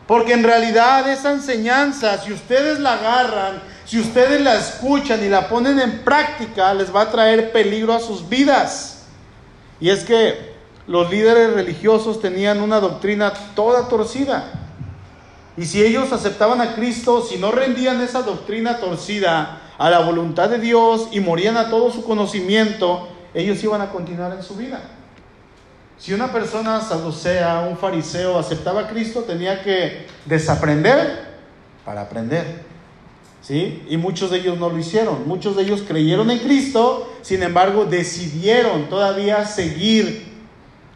Porque 0.08 0.34
en 0.34 0.44
realidad 0.44 1.08
esa 1.08 1.32
enseñanza, 1.32 2.18
si 2.18 2.34
ustedes 2.34 2.80
la 2.80 2.94
agarran, 2.94 3.62
si 3.86 4.00
ustedes 4.00 4.42
la 4.42 4.56
escuchan 4.56 5.24
y 5.24 5.30
la 5.30 5.48
ponen 5.48 5.80
en 5.80 6.00
práctica, 6.00 6.74
les 6.74 6.94
va 6.94 7.02
a 7.02 7.12
traer 7.12 7.52
peligro 7.52 7.94
a 7.94 8.00
sus 8.00 8.28
vidas. 8.28 9.04
Y 9.80 9.90
es 9.90 10.04
que 10.04 10.56
los 10.88 11.12
líderes 11.12 11.54
religiosos 11.54 12.20
tenían 12.20 12.62
una 12.62 12.80
doctrina 12.80 13.34
toda 13.56 13.88
torcida. 13.88 14.52
Y 15.56 15.66
si 15.66 15.84
ellos 15.84 16.12
aceptaban 16.12 16.62
a 16.62 16.74
Cristo, 16.74 17.22
si 17.22 17.38
no 17.38 17.52
rendían 17.52 18.02
esa 18.02 18.24
doctrina 18.24 18.78
torcida 18.78 19.62
a 19.78 19.90
la 19.90 20.00
voluntad 20.00 20.50
de 20.50 20.58
Dios 20.58 21.10
y 21.12 21.20
morían 21.20 21.58
a 21.58 21.70
todo 21.70 21.92
su 21.92 22.04
conocimiento, 22.04 23.08
ellos 23.34 23.64
iban 23.64 23.82
a 23.82 23.92
continuar 23.92 24.34
en 24.34 24.42
su 24.42 24.56
vida. 24.56 24.82
Si 26.00 26.14
una 26.14 26.32
persona 26.32 26.80
saducea, 26.80 27.60
un 27.70 27.78
fariseo, 27.78 28.40
aceptaba 28.40 28.82
a 28.82 28.88
Cristo, 28.88 29.24
tenía 29.24 29.62
que 29.62 30.08
desaprender 30.26 31.28
para 31.84 32.02
aprender. 32.02 32.64
¿Sí? 33.42 33.84
Y 33.90 33.98
muchos 33.98 34.32
de 34.32 34.38
ellos 34.38 34.58
no 34.58 34.70
lo 34.70 34.78
hicieron. 34.78 35.28
Muchos 35.28 35.58
de 35.58 35.64
ellos 35.64 35.84
creyeron 35.86 36.32
en 36.32 36.40
Cristo, 36.40 37.12
sin 37.22 37.44
embargo, 37.44 37.86
decidieron 37.86 38.88
todavía 38.90 39.46
seguir 39.46 40.38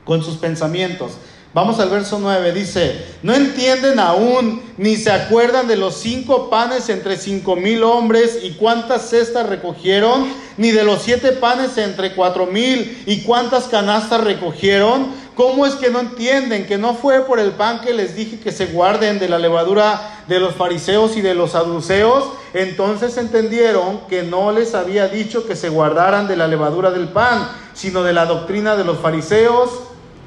con 0.06 0.24
sus 0.24 0.38
pensamientos. 0.38 1.18
Vamos 1.54 1.80
al 1.80 1.89
verso 1.89 2.18
9, 2.20 2.52
dice, 2.52 3.06
no 3.22 3.32
entienden 3.32 4.00
aún 4.00 4.60
ni 4.78 4.96
se 4.96 5.12
acuerdan 5.12 5.68
de 5.68 5.76
los 5.76 5.94
cinco 5.94 6.50
panes 6.50 6.89
entre 6.89 7.16
cinco 7.16 7.56
mil 7.56 7.84
hombres 7.84 8.39
y 8.42 8.54
cuántas 8.54 9.08
cestas 9.12 9.48
recogieron, 9.48 10.26
ni 10.58 10.72
de 10.72 10.84
los 10.84 11.04
siete 11.04 11.32
panes 11.32 11.78
entre 11.78 12.16
cuatro 12.16 12.48
mil 12.48 13.04
y 13.06 13.22
cuántas 13.22 13.66
canastas 13.66 14.24
recogieron. 14.24 15.22
¿Cómo 15.36 15.68
es 15.68 15.76
que 15.76 15.92
no 15.92 16.00
entienden 16.00 16.66
que 16.66 16.80
no 16.80 16.96
fue 16.96 17.22
por 17.22 17.39
el 17.39 17.52
pan 17.52 17.82
que 17.82 17.94
les 17.94 18.16
dije 18.16 18.39
que 18.39 18.52
se 18.52 18.68
guarden 18.68 19.20
de 19.20 19.30
la 19.30 19.38
levadura 19.38 20.24
de 20.28 20.39
los 20.39 20.56
fariseos 20.56 21.16
y 21.18 21.22
de 21.22 21.36
los 21.36 21.52
saduceos? 21.52 22.30
Entonces 22.56 23.16
entendieron 23.18 24.00
que 24.10 24.24
no 24.24 24.52
les 24.52 24.74
había 24.74 25.08
dicho 25.08 25.46
que 25.46 25.56
se 25.56 25.70
guardaran 25.70 26.28
de 26.28 26.36
la 26.36 26.48
levadura 26.48 26.89
del 26.89 27.10
pan, 27.10 27.48
sino 27.76 28.02
de 28.02 28.13
la 28.13 28.26
doctrina 28.26 28.76
de 28.76 28.86
los 28.86 28.98
fariseos 28.98 29.70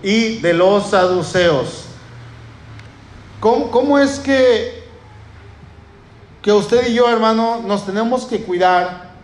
y 0.06 0.38
de 0.38 0.54
los 0.54 0.90
saduceos. 0.90 1.86
¿Cómo, 3.40 3.98
es 3.98 4.20
que, 4.20 4.84
que 6.40 6.52
usted 6.52 6.86
y 6.86 6.94
yo, 6.94 7.10
hermano, 7.10 7.60
nos 7.66 7.84
tenemos 7.84 8.24
que 8.24 8.42
cuidar 8.42 9.14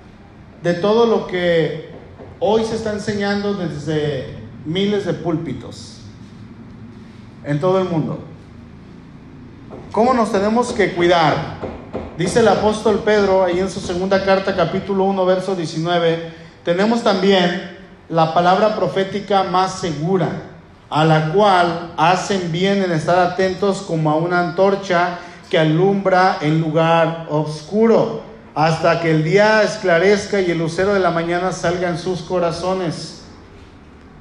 de 0.60 0.74
todo 0.74 1.06
lo 1.06 1.28
que 1.28 1.88
hoy 2.40 2.64
se 2.64 2.74
está 2.74 2.92
enseñando 2.92 3.54
desde 3.54 4.36
miles 4.64 5.06
de 5.06 5.14
púlpitos 5.14 5.98
en 7.44 7.60
todo 7.60 7.78
el 7.78 7.84
mundo? 7.88 8.18
¿Cómo 9.92 10.12
nos 10.14 10.32
tenemos 10.32 10.72
que 10.72 10.94
cuidar? 10.94 11.58
Dice 12.18 12.40
el 12.40 12.48
apóstol 12.48 13.02
Pedro 13.04 13.44
ahí 13.44 13.60
en 13.60 13.70
su 13.70 13.78
segunda 13.78 14.24
carta, 14.24 14.56
capítulo 14.56 15.04
1, 15.04 15.26
verso 15.26 15.54
19, 15.54 16.32
tenemos 16.64 17.04
también 17.04 17.78
la 18.08 18.34
palabra 18.34 18.74
profética 18.74 19.44
más 19.44 19.78
segura 19.78 20.48
a 20.92 21.06
la 21.06 21.32
cual 21.32 21.92
hacen 21.96 22.52
bien 22.52 22.82
en 22.82 22.92
estar 22.92 23.18
atentos 23.18 23.80
como 23.80 24.10
a 24.10 24.16
una 24.16 24.40
antorcha 24.40 25.18
que 25.48 25.58
alumbra 25.58 26.36
en 26.42 26.60
lugar 26.60 27.28
oscuro, 27.30 28.20
hasta 28.54 29.00
que 29.00 29.10
el 29.10 29.24
día 29.24 29.62
esclarezca 29.62 30.38
y 30.42 30.50
el 30.50 30.58
lucero 30.58 30.92
de 30.92 31.00
la 31.00 31.10
mañana 31.10 31.50
salga 31.52 31.88
en 31.88 31.96
sus 31.96 32.20
corazones. 32.20 33.22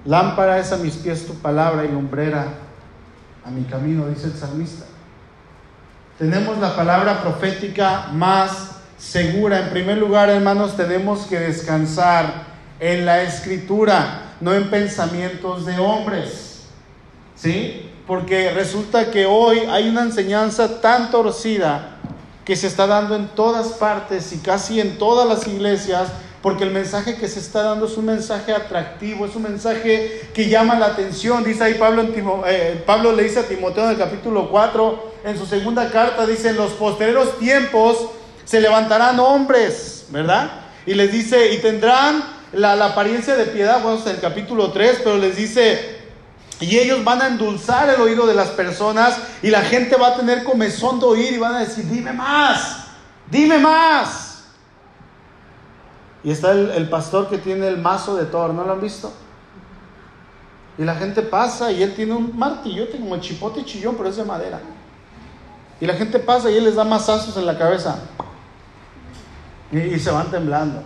Lámpara 0.05 0.59
es 0.59 0.71
a 0.71 0.77
mis 0.77 0.95
pies 0.95 1.27
tu 1.27 1.33
palabra 1.33 1.83
y 1.83 1.89
lumbrera 1.89 2.47
a 3.43 3.49
mi 3.51 3.63
camino, 3.65 4.07
dice 4.07 4.27
el 4.27 4.33
salmista. 4.33 4.85
Tenemos 6.17 6.57
la 6.57 6.73
palabra 6.73 7.21
profética 7.21 8.07
más 8.13 8.77
segura. 8.97 9.59
En 9.59 9.71
primer 9.71 9.97
lugar, 9.97 10.29
hermanos, 10.29 10.77
tenemos 10.77 11.25
que 11.25 11.37
descansar 11.37 12.45
en 12.79 13.05
la 13.05 13.23
escritura, 13.23 14.35
no 14.39 14.53
en 14.53 14.69
pensamientos 14.69 15.65
de 15.65 15.77
hombres. 15.77 16.50
¿Sí? 17.41 17.89
Porque 18.05 18.51
resulta 18.51 19.09
que 19.09 19.25
hoy 19.25 19.59
hay 19.69 19.89
una 19.89 20.03
enseñanza 20.03 20.79
tan 20.79 21.09
torcida 21.09 21.97
que 22.45 22.55
se 22.55 22.67
está 22.67 22.85
dando 22.85 23.15
en 23.15 23.29
todas 23.29 23.69
partes 23.69 24.31
y 24.33 24.37
casi 24.37 24.79
en 24.79 24.97
todas 24.97 25.27
las 25.27 25.47
iglesias, 25.47 26.09
porque 26.41 26.63
el 26.63 26.71
mensaje 26.71 27.15
que 27.15 27.27
se 27.27 27.39
está 27.39 27.63
dando 27.63 27.85
es 27.85 27.97
un 27.97 28.05
mensaje 28.05 28.53
atractivo, 28.53 29.25
es 29.25 29.35
un 29.35 29.43
mensaje 29.43 30.29
que 30.33 30.49
llama 30.49 30.77
la 30.77 30.87
atención. 30.87 31.43
Dice 31.43 31.63
ahí 31.63 31.75
Pablo, 31.75 32.03
eh, 32.47 32.83
Pablo 32.85 33.13
le 33.13 33.23
dice 33.23 33.39
a 33.39 33.47
Timoteo 33.47 33.85
en 33.85 33.91
el 33.91 33.97
capítulo 33.97 34.49
4, 34.49 35.11
en 35.23 35.37
su 35.37 35.45
segunda 35.45 35.89
carta, 35.89 36.25
dice, 36.25 36.49
en 36.49 36.57
los 36.57 36.71
posteriores 36.73 37.37
tiempos 37.39 38.09
se 38.43 38.59
levantarán 38.59 39.19
hombres, 39.19 40.05
¿verdad? 40.09 40.51
Y 40.85 40.93
les 40.95 41.11
dice, 41.11 41.53
y 41.53 41.59
tendrán 41.59 42.23
la, 42.53 42.73
apariencia 42.85 43.35
de 43.35 43.45
piedad, 43.45 43.81
bueno, 43.81 43.97
hasta 43.97 44.11
el 44.11 44.19
capítulo 44.19 44.71
3, 44.71 45.01
pero 45.03 45.17
les 45.17 45.35
dice, 45.35 46.00
y 46.61 46.77
ellos 46.77 47.03
van 47.03 47.21
a 47.23 47.27
endulzar 47.27 47.89
el 47.89 47.99
oído 47.99 48.27
de 48.27 48.35
las 48.35 48.49
personas 48.49 49.19
y 49.41 49.49
la 49.49 49.61
gente 49.61 49.95
va 49.95 50.09
a 50.09 50.15
tener 50.15 50.43
comezón 50.43 50.99
de 50.99 51.05
oír 51.07 51.33
y 51.33 51.37
van 51.39 51.55
a 51.55 51.59
decir, 51.61 51.85
dime 51.89 52.13
más, 52.13 52.85
dime 53.31 53.57
más. 53.57 54.43
Y 56.23 56.29
está 56.29 56.51
el, 56.51 56.87
pastor 56.87 57.29
que 57.29 57.39
tiene 57.39 57.67
el 57.67 57.79
mazo 57.79 58.15
de 58.15 58.25
Thor, 58.25 58.53
¿no 58.53 58.63
lo 58.63 58.73
han 58.73 58.81
visto? 58.81 59.11
Y 60.77 60.83
la 60.83 60.93
gente 60.93 61.23
pasa 61.23 61.71
y 61.71 61.81
él 61.81 61.95
tiene 61.95 62.13
un 62.13 62.37
martillote 62.37 62.99
como 62.99 63.15
el 63.15 63.21
chipote 63.21 63.65
chillón, 63.65 63.95
pero 63.95 64.09
es 64.09 64.17
de 64.17 64.23
madera. 64.23 64.61
Y 65.79 65.87
la 65.87 65.95
gente 65.95 66.19
pasa 66.19 66.51
y 66.51 66.57
él 66.57 66.65
les 66.65 66.75
da 66.75 66.83
masazos 66.83 67.35
en 67.37 67.47
la 67.47 67.57
cabeza. 67.57 67.97
y 69.71 69.97
se 69.97 70.11
van 70.11 70.29
temblando. 70.29 70.83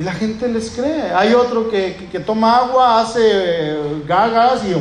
Y 0.00 0.02
la 0.02 0.14
gente 0.14 0.48
les 0.48 0.70
cree. 0.70 1.12
Hay 1.14 1.34
otro 1.34 1.68
que, 1.68 2.22
toma 2.24 2.56
agua, 2.56 3.02
hace 3.02 3.20
eh, 3.22 4.02
gagas 4.08 4.62
y, 4.64 4.74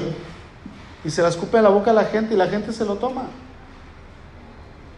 y 1.05 1.11
se 1.11 1.21
la 1.21 1.27
escupe 1.27 1.57
en 1.57 1.63
la 1.63 1.69
boca 1.69 1.91
a 1.91 1.93
la 1.93 2.05
gente 2.05 2.35
y 2.35 2.37
la 2.37 2.47
gente 2.47 2.71
se 2.71 2.85
lo 2.85 2.95
toma. 2.95 3.23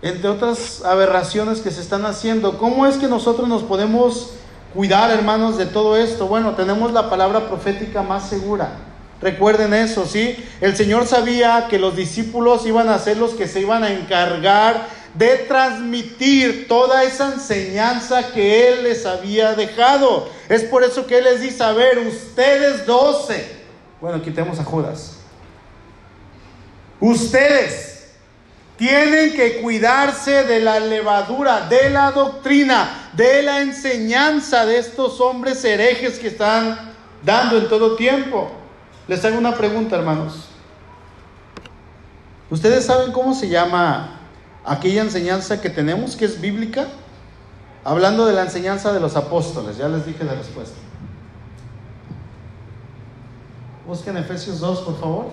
Entre 0.03 0.29
otras 0.29 0.85
aberraciones 0.85 1.61
que 1.61 1.71
se 1.71 1.81
están 1.81 2.05
haciendo. 2.05 2.59
¿Cómo 2.59 2.85
es 2.85 2.97
que 2.97 3.07
nosotros 3.07 3.49
nos 3.49 3.63
podemos 3.63 4.33
cuidar, 4.75 5.09
hermanos, 5.09 5.57
de 5.57 5.65
todo 5.65 5.97
esto? 5.97 6.27
Bueno, 6.27 6.51
tenemos 6.51 6.93
la 6.93 7.09
palabra 7.09 7.47
profética 7.47 8.03
más 8.03 8.29
segura. 8.29 8.73
Recuerden 9.23 9.73
eso, 9.73 10.05
¿sí? 10.05 10.35
El 10.61 10.75
Señor 10.75 11.07
sabía 11.07 11.65
que 11.67 11.79
los 11.79 11.95
discípulos 11.95 12.67
iban 12.67 12.89
a 12.89 12.99
ser 12.99 13.17
los 13.17 13.31
que 13.31 13.47
se 13.47 13.61
iban 13.61 13.83
a 13.83 13.91
encargar 13.91 14.85
de 15.13 15.37
transmitir 15.39 16.67
toda 16.67 17.03
esa 17.03 17.33
enseñanza 17.33 18.31
que 18.31 18.69
Él 18.69 18.83
les 18.83 19.05
había 19.05 19.53
dejado. 19.53 20.29
Es 20.47 20.63
por 20.63 20.83
eso 20.83 21.05
que 21.05 21.17
Él 21.17 21.25
les 21.25 21.41
dice, 21.41 21.63
a 21.63 21.73
ver, 21.73 21.99
ustedes 21.99 22.85
doce, 22.85 23.61
bueno, 23.99 24.21
quitemos 24.21 24.59
a 24.59 24.63
Judas. 24.63 25.17
Ustedes 26.99 28.13
tienen 28.77 29.33
que 29.33 29.61
cuidarse 29.61 30.43
de 30.43 30.59
la 30.59 30.79
levadura, 30.79 31.67
de 31.67 31.89
la 31.89 32.11
doctrina, 32.11 33.11
de 33.13 33.43
la 33.43 33.61
enseñanza 33.61 34.65
de 34.65 34.77
estos 34.77 35.19
hombres 35.19 35.63
herejes 35.65 36.17
que 36.17 36.29
están 36.29 36.93
dando 37.23 37.57
en 37.57 37.67
todo 37.67 37.95
tiempo. 37.95 38.51
Les 39.07 39.23
hago 39.25 39.37
una 39.37 39.55
pregunta, 39.55 39.97
hermanos. 39.97 40.47
¿Ustedes 42.49 42.85
saben 42.85 43.11
cómo 43.11 43.33
se 43.33 43.49
llama 43.49 44.20
aquella 44.65 45.01
enseñanza 45.01 45.61
que 45.61 45.69
tenemos 45.69 46.15
que 46.15 46.25
es 46.25 46.39
bíblica? 46.39 46.87
Hablando 47.83 48.25
de 48.25 48.33
la 48.33 48.43
enseñanza 48.43 48.93
de 48.93 48.99
los 48.99 49.15
apóstoles, 49.15 49.77
ya 49.77 49.87
les 49.87 50.05
dije 50.05 50.23
la 50.23 50.35
respuesta. 50.35 50.75
Busquen 53.87 54.17
Efesios 54.17 54.59
2, 54.59 54.79
por 54.81 54.99
favor. 54.99 55.25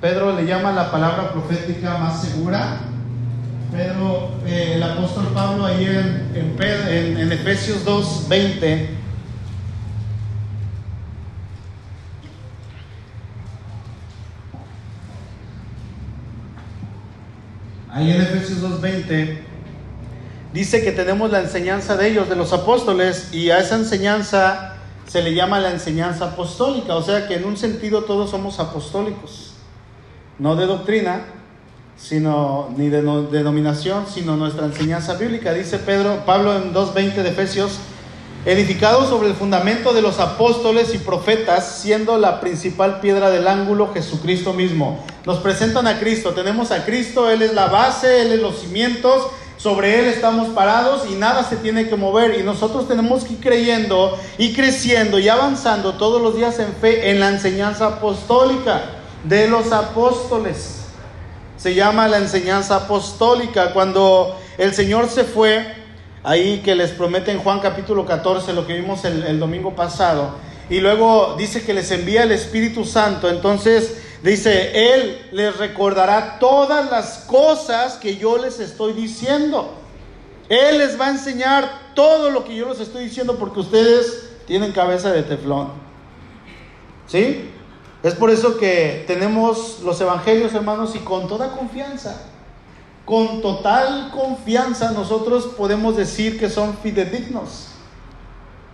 Pedro 0.00 0.34
le 0.34 0.46
llama 0.46 0.72
la 0.72 0.90
palabra 0.90 1.32
profética 1.32 1.98
más 1.98 2.22
segura. 2.22 2.80
Pedro, 3.72 4.30
eh, 4.46 4.72
el 4.74 4.82
apóstol 4.82 5.28
Pablo 5.34 5.64
ahí 5.64 5.84
en, 5.84 7.32
Efesios 7.32 7.84
2, 7.84 8.26
20. 8.28 8.99
Ahí 18.00 18.12
en 18.12 18.22
Efesios 18.22 18.62
2.20 18.62 19.40
dice 20.54 20.82
que 20.82 20.90
tenemos 20.90 21.30
la 21.30 21.40
enseñanza 21.40 21.98
de 21.98 22.08
ellos, 22.08 22.30
de 22.30 22.34
los 22.34 22.54
apóstoles, 22.54 23.28
y 23.30 23.50
a 23.50 23.58
esa 23.58 23.76
enseñanza 23.76 24.76
se 25.06 25.20
le 25.20 25.34
llama 25.34 25.60
la 25.60 25.70
enseñanza 25.70 26.28
apostólica, 26.28 26.96
o 26.96 27.02
sea 27.02 27.28
que 27.28 27.34
en 27.34 27.44
un 27.44 27.58
sentido 27.58 28.04
todos 28.04 28.30
somos 28.30 28.58
apostólicos, 28.58 29.52
no 30.38 30.56
de 30.56 30.64
doctrina, 30.64 31.26
sino 31.98 32.70
ni 32.74 32.88
de 32.88 33.02
denominación, 33.02 34.06
sino 34.06 34.34
nuestra 34.34 34.64
enseñanza 34.64 35.16
bíblica. 35.16 35.52
Dice 35.52 35.76
Pedro, 35.78 36.24
Pablo 36.24 36.56
en 36.56 36.72
2.20 36.72 37.16
de 37.16 37.28
Efesios, 37.28 37.80
edificado 38.46 39.06
sobre 39.06 39.28
el 39.28 39.34
fundamento 39.34 39.92
de 39.92 40.02
los 40.02 40.18
apóstoles 40.18 40.94
y 40.94 40.98
profetas, 40.98 41.80
siendo 41.82 42.16
la 42.16 42.40
principal 42.40 43.00
piedra 43.00 43.30
del 43.30 43.46
ángulo 43.46 43.92
Jesucristo 43.92 44.52
mismo. 44.52 45.04
Nos 45.26 45.38
presentan 45.38 45.86
a 45.86 45.98
Cristo, 45.98 46.30
tenemos 46.30 46.70
a 46.70 46.84
Cristo, 46.84 47.30
Él 47.30 47.42
es 47.42 47.52
la 47.52 47.66
base, 47.66 48.22
Él 48.22 48.32
es 48.32 48.40
los 48.40 48.60
cimientos, 48.60 49.26
sobre 49.58 49.98
Él 49.98 50.06
estamos 50.06 50.48
parados 50.48 51.02
y 51.10 51.16
nada 51.16 51.44
se 51.44 51.56
tiene 51.56 51.86
que 51.86 51.96
mover 51.96 52.38
y 52.40 52.42
nosotros 52.42 52.88
tenemos 52.88 53.24
que 53.24 53.34
ir 53.34 53.40
creyendo 53.40 54.18
y 54.38 54.54
creciendo 54.54 55.18
y 55.18 55.28
avanzando 55.28 55.94
todos 55.94 56.22
los 56.22 56.34
días 56.34 56.58
en 56.60 56.72
fe 56.72 57.10
en 57.10 57.20
la 57.20 57.28
enseñanza 57.28 57.86
apostólica 57.86 58.80
de 59.24 59.48
los 59.48 59.70
apóstoles. 59.72 60.76
Se 61.58 61.74
llama 61.74 62.08
la 62.08 62.16
enseñanza 62.16 62.76
apostólica. 62.76 63.74
Cuando 63.74 64.34
el 64.56 64.72
Señor 64.72 65.10
se 65.10 65.24
fue, 65.24 65.79
ahí 66.22 66.60
que 66.64 66.74
les 66.74 66.90
promete 66.90 67.30
en 67.30 67.38
Juan 67.38 67.60
capítulo 67.60 68.04
14, 68.06 68.52
lo 68.52 68.66
que 68.66 68.74
vimos 68.74 69.04
el, 69.04 69.38
domingo 69.38 69.74
pasado. 69.74 70.34
Y 70.68 70.80
luego 70.80 71.34
dice 71.36 71.62
que 71.62 71.74
les 71.74 71.90
envía 71.90 72.22
el 72.22 72.32
Espíritu 72.32 72.84
Santo. 72.84 73.28
Entonces 73.28 73.96
dice, 74.22 74.94
Él 74.94 75.28
les 75.32 75.56
recordará 75.56 76.38
todas 76.38 76.90
las 76.90 77.18
cosas 77.26 77.94
que 77.94 78.16
yo 78.16 78.38
les 78.38 78.60
estoy 78.60 78.92
diciendo. 78.92 79.74
Él 80.48 80.78
les 80.78 81.00
va 81.00 81.06
a 81.06 81.10
enseñar 81.10 81.92
todo 81.94 82.30
lo 82.30 82.44
que 82.44 82.54
yo 82.54 82.68
les 82.68 82.80
estoy 82.80 83.04
diciendo 83.04 83.36
porque 83.36 83.60
ustedes 83.60 84.30
tienen 84.46 84.72
cabeza 84.72 85.10
de 85.12 85.22
teflón. 85.22 85.72
¿Sí? 87.06 87.50
Es 88.02 88.14
por 88.14 88.30
eso 88.30 88.56
que 88.56 89.04
tenemos 89.06 89.80
los 89.84 90.00
evangelios, 90.00 90.54
hermanos, 90.54 90.94
y 90.94 91.00
con 91.00 91.28
toda 91.28 91.50
confianza 91.50 92.30
con 93.10 93.42
total 93.42 94.12
confianza 94.12 94.92
nosotros 94.92 95.48
podemos 95.58 95.96
decir 95.96 96.38
que 96.38 96.48
son 96.48 96.78
fidedignos. 96.78 97.66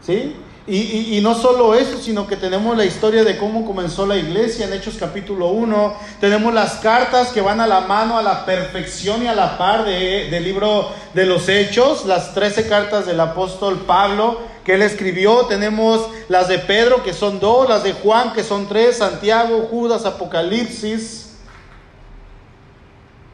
¿Sí? 0.05 0.37
Y, 0.69 1.21
no 1.23 1.35
solo 1.35 1.75
eso, 1.75 1.97
sino 1.99 2.27
que 2.27 2.37
tenemos 2.37 2.77
la 2.77 2.85
historia 2.85 3.25
de 3.25 3.39
cómo 3.39 3.65
comenzó 3.65 4.05
la 4.05 4.17
iglesia 4.17 4.67
en 4.67 4.75
Hechos 4.75 4.97
capítulo 5.01 5.49
1. 5.49 5.95
Tenemos 6.21 6.53
las 6.53 6.75
cartas 6.75 7.29
que 7.29 7.41
van 7.41 7.61
a 7.61 7.67
la 7.67 7.81
mano, 7.83 8.19
a 8.19 8.23
la 8.23 8.45
perfección 8.45 9.23
y 9.23 9.27
a 9.27 9.35
la 9.35 9.57
par 9.57 9.87
de, 9.87 10.29
del 10.29 10.45
libro 10.45 10.91
de 11.15 11.25
los 11.25 11.49
Hechos, 11.49 12.05
las 12.05 12.35
13 12.35 12.69
cartas 12.69 13.07
del 13.07 13.21
apóstol 13.21 13.85
Pablo 13.87 14.41
que 14.65 14.75
él 14.75 14.83
escribió. 14.83 15.47
Tenemos 15.47 16.09
las 16.29 16.49
de 16.49 16.59
Pedro, 16.59 17.03
que 17.03 17.15
son 17.15 17.41
dos, 17.41 17.69
las 17.69 17.85
de 17.85 17.95
Juan, 17.95 18.35
que 18.35 18.45
son 18.45 18.69
tres, 18.69 18.99
Santiago, 18.99 19.69
Judas, 19.71 20.05
Apocalipsis. 20.05 21.26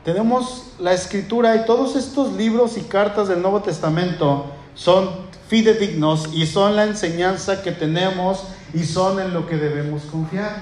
Tenemos 0.05 0.73
la 0.81 0.93
escritura 0.93 1.55
y 1.55 1.65
todos 1.65 1.95
estos 1.95 2.33
libros 2.33 2.77
y 2.77 2.83
cartas 2.83 3.29
del 3.29 3.41
Nuevo 3.41 3.63
Testamento 3.63 4.47
son 4.75 5.11
fidedignos 5.49 6.31
y 6.33 6.47
son 6.47 6.75
la 6.75 6.85
enseñanza 6.85 7.63
que 7.63 7.71
tenemos 7.71 8.45
y 8.75 8.83
son 8.85 9.21
en 9.21 9.33
lo 9.33 9.47
que 9.47 9.57
debemos 9.57 10.03
confiar. 10.05 10.57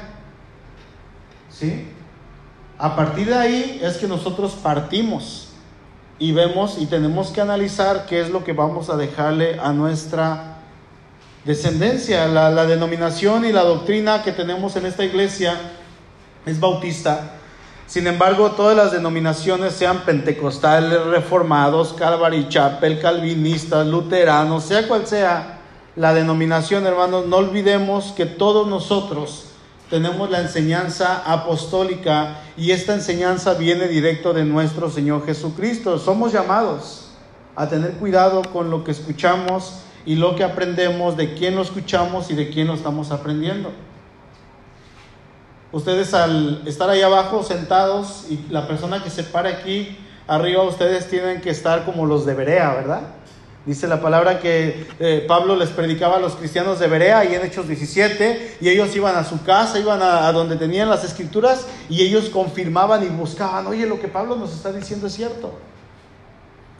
¿Sí? 1.50 1.88
A 2.76 2.94
partir 2.94 3.28
de 3.28 3.34
ahí 3.34 3.80
es 3.82 3.96
que 3.96 4.06
nosotros 4.06 4.52
partimos 4.62 5.48
y 6.18 6.32
vemos 6.32 6.76
y 6.78 6.84
tenemos 6.84 7.30
que 7.30 7.40
analizar 7.40 8.04
qué 8.04 8.20
es 8.20 8.28
lo 8.28 8.44
que 8.44 8.52
vamos 8.52 8.90
a 8.90 8.96
dejarle 8.96 9.58
a 9.58 9.72
nuestra 9.72 10.58
descendencia. 11.46 12.26
La, 12.28 12.50
la 12.50 12.66
denominación 12.66 13.46
y 13.46 13.52
la 13.52 13.62
doctrina 13.62 14.22
que 14.22 14.32
tenemos 14.32 14.76
en 14.76 14.84
esta 14.84 15.02
iglesia 15.02 15.58
es 16.44 16.60
bautista 16.60 17.39
sin 17.90 18.06
embargo, 18.06 18.52
todas 18.52 18.76
las 18.76 18.92
denominaciones, 18.92 19.72
sean 19.72 20.02
pentecostales, 20.02 21.06
reformados, 21.06 21.92
Calvary 21.92 22.46
Chapel, 22.48 23.00
calvinistas, 23.00 23.84
luteranos, 23.84 24.62
sea 24.62 24.86
cual 24.86 25.08
sea 25.08 25.58
la 25.96 26.14
denominación, 26.14 26.86
hermanos, 26.86 27.26
no 27.26 27.38
olvidemos 27.38 28.12
que 28.12 28.26
todos 28.26 28.68
nosotros 28.68 29.46
tenemos 29.90 30.30
la 30.30 30.40
enseñanza 30.40 31.24
apostólica 31.26 32.36
y 32.56 32.70
esta 32.70 32.94
enseñanza 32.94 33.54
viene 33.54 33.88
directo 33.88 34.32
de 34.32 34.44
nuestro 34.44 34.88
Señor 34.88 35.26
Jesucristo. 35.26 35.98
Somos 35.98 36.32
llamados 36.32 37.10
a 37.56 37.68
tener 37.68 37.94
cuidado 37.94 38.42
con 38.52 38.70
lo 38.70 38.84
que 38.84 38.92
escuchamos 38.92 39.80
y 40.06 40.14
lo 40.14 40.36
que 40.36 40.44
aprendemos, 40.44 41.16
de 41.16 41.34
quién 41.34 41.56
lo 41.56 41.62
escuchamos 41.62 42.30
y 42.30 42.36
de 42.36 42.50
quién 42.50 42.68
lo 42.68 42.74
estamos 42.74 43.10
aprendiendo. 43.10 43.72
Ustedes 45.72 46.14
al 46.14 46.62
estar 46.66 46.90
ahí 46.90 47.02
abajo 47.02 47.44
sentados 47.44 48.24
y 48.28 48.44
la 48.50 48.66
persona 48.66 49.04
que 49.04 49.10
se 49.10 49.22
para 49.22 49.50
aquí 49.50 49.96
arriba, 50.26 50.62
ustedes 50.64 51.08
tienen 51.08 51.40
que 51.40 51.50
estar 51.50 51.84
como 51.84 52.06
los 52.06 52.26
de 52.26 52.34
Berea, 52.34 52.74
¿verdad? 52.74 53.02
Dice 53.66 53.86
la 53.86 54.00
palabra 54.00 54.40
que 54.40 54.86
eh, 54.98 55.24
Pablo 55.28 55.54
les 55.54 55.68
predicaba 55.68 56.16
a 56.16 56.20
los 56.20 56.34
cristianos 56.34 56.80
de 56.80 56.88
Berea 56.88 57.24
y 57.24 57.34
en 57.34 57.42
Hechos 57.42 57.68
17, 57.68 58.56
y 58.60 58.68
ellos 58.68 58.96
iban 58.96 59.16
a 59.16 59.24
su 59.24 59.44
casa, 59.44 59.78
iban 59.78 60.00
a, 60.02 60.32
donde 60.32 60.56
tenían 60.56 60.88
las 60.88 61.04
escrituras 61.04 61.66
y 61.88 62.00
ellos 62.00 62.30
confirmaban 62.30 63.04
y 63.04 63.08
buscaban, 63.08 63.66
oye, 63.66 63.86
lo 63.86 64.00
que 64.00 64.08
Pablo 64.08 64.36
nos 64.36 64.54
está 64.54 64.72
diciendo 64.72 65.08
es 65.08 65.12
cierto. 65.12 65.52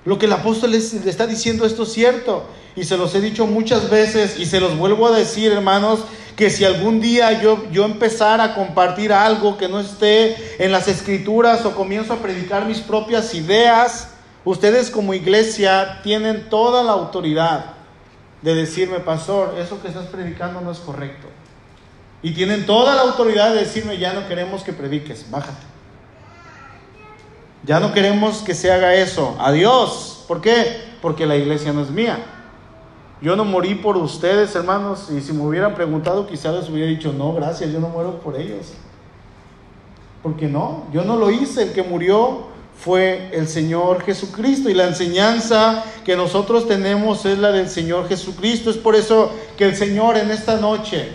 Lo 0.07 0.19
que 0.19 0.27
el 0.27 0.33
apóstol 0.33 0.71
le 0.71 0.79
está 0.79 1.27
diciendo 1.27 1.67
esto 1.67 1.83
es 1.83 1.93
cierto. 1.93 2.45
Y 2.75 2.85
se 2.85 2.97
los 2.97 3.15
he 3.15 3.21
dicho 3.21 3.47
muchas 3.47 3.91
veces 3.91 4.39
y 4.39 4.47
se 4.47 4.59
los 4.59 4.79
vuelvo 4.79 5.07
a 5.07 5.17
decir, 5.17 5.53
hermanos, 5.53 6.01
que 6.41 6.49
si 6.49 6.65
algún 6.65 7.03
día 7.03 7.43
yo, 7.43 7.71
yo 7.71 7.85
empezara 7.85 8.43
a 8.43 8.55
compartir 8.55 9.13
algo 9.13 9.59
que 9.59 9.69
no 9.69 9.79
esté 9.79 10.65
en 10.65 10.73
las 10.73 10.89
escrituras 10.89 11.67
o 11.67 11.75
comienzo 11.75 12.15
a 12.15 12.17
predicar 12.17 12.65
mis 12.65 12.79
propias 12.79 13.35
ideas, 13.35 14.15
ustedes 14.43 14.89
como 14.89 15.13
iglesia 15.13 16.01
tienen 16.03 16.49
toda 16.49 16.83
la 16.83 16.93
autoridad 16.93 17.75
de 18.41 18.55
decirme, 18.55 19.01
pastor, 19.01 19.55
eso 19.59 19.83
que 19.83 19.89
estás 19.89 20.07
predicando 20.07 20.63
no 20.63 20.71
es 20.71 20.79
correcto. 20.79 21.29
Y 22.23 22.33
tienen 22.33 22.65
toda 22.65 22.95
la 22.95 23.03
autoridad 23.03 23.53
de 23.53 23.61
decirme, 23.61 23.99
ya 23.99 24.15
no 24.15 24.27
queremos 24.27 24.63
que 24.63 24.73
prediques, 24.73 25.31
bájate. 25.31 25.67
Ya 27.65 27.81
no 27.81 27.93
queremos 27.93 28.39
que 28.39 28.55
se 28.55 28.73
haga 28.73 28.95
eso. 28.95 29.37
Adiós. 29.39 30.25
¿Por 30.27 30.41
qué? 30.41 30.85
Porque 31.03 31.27
la 31.27 31.37
iglesia 31.37 31.75
no 31.75 31.83
es 31.83 31.91
mía. 31.91 32.19
Yo 33.23 33.37
no 33.37 33.45
morí 33.45 33.75
por 33.75 33.97
ustedes, 33.99 34.55
hermanos, 34.55 35.09
y 35.11 35.21
si 35.21 35.33
me 35.33 35.43
hubieran 35.43 35.75
preguntado, 35.75 36.27
quizás 36.27 36.55
les 36.55 36.71
hubiera 36.71 36.89
dicho, 36.89 37.13
no, 37.13 37.35
gracias, 37.35 37.71
yo 37.71 37.79
no 37.79 37.89
muero 37.89 38.19
por 38.21 38.41
ellos. 38.41 38.73
Porque 40.23 40.47
no, 40.47 40.85
yo 40.93 41.05
no 41.05 41.17
lo 41.17 41.31
hice, 41.31 41.65
el 41.65 41.73
que 41.73 41.83
murió 41.83 42.49
fue 42.83 43.29
el 43.33 43.47
Señor 43.47 44.03
Jesucristo 44.05 44.71
y 44.71 44.75
la 44.75 44.87
enseñanza 44.87 45.85
que 46.05 46.17
nosotros 46.17 46.67
tenemos 46.67 47.27
es 47.27 47.39
la 47.39 47.53
del 47.53 47.69
Señor 47.69 48.09
Jesucristo. 48.09 48.71
Es 48.71 48.79
por 48.79 48.97
eso 48.97 49.31
que 49.59 49.65
el 49.65 49.77
Señor 49.77 50.17
en 50.17 50.31
esta 50.31 50.57
noche 50.57 51.11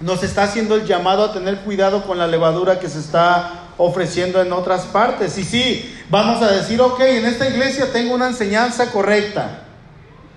nos 0.00 0.24
está 0.24 0.44
haciendo 0.44 0.74
el 0.74 0.86
llamado 0.86 1.24
a 1.24 1.32
tener 1.32 1.60
cuidado 1.60 2.04
con 2.04 2.18
la 2.18 2.26
levadura 2.26 2.80
que 2.80 2.88
se 2.88 2.98
está 2.98 3.68
ofreciendo 3.76 4.42
en 4.42 4.52
otras 4.52 4.86
partes. 4.86 5.38
Y 5.38 5.44
sí, 5.44 5.94
vamos 6.08 6.42
a 6.42 6.50
decir, 6.50 6.80
ok, 6.80 7.00
en 7.00 7.26
esta 7.26 7.48
iglesia 7.48 7.92
tengo 7.92 8.14
una 8.14 8.26
enseñanza 8.26 8.90
correcta. 8.90 9.66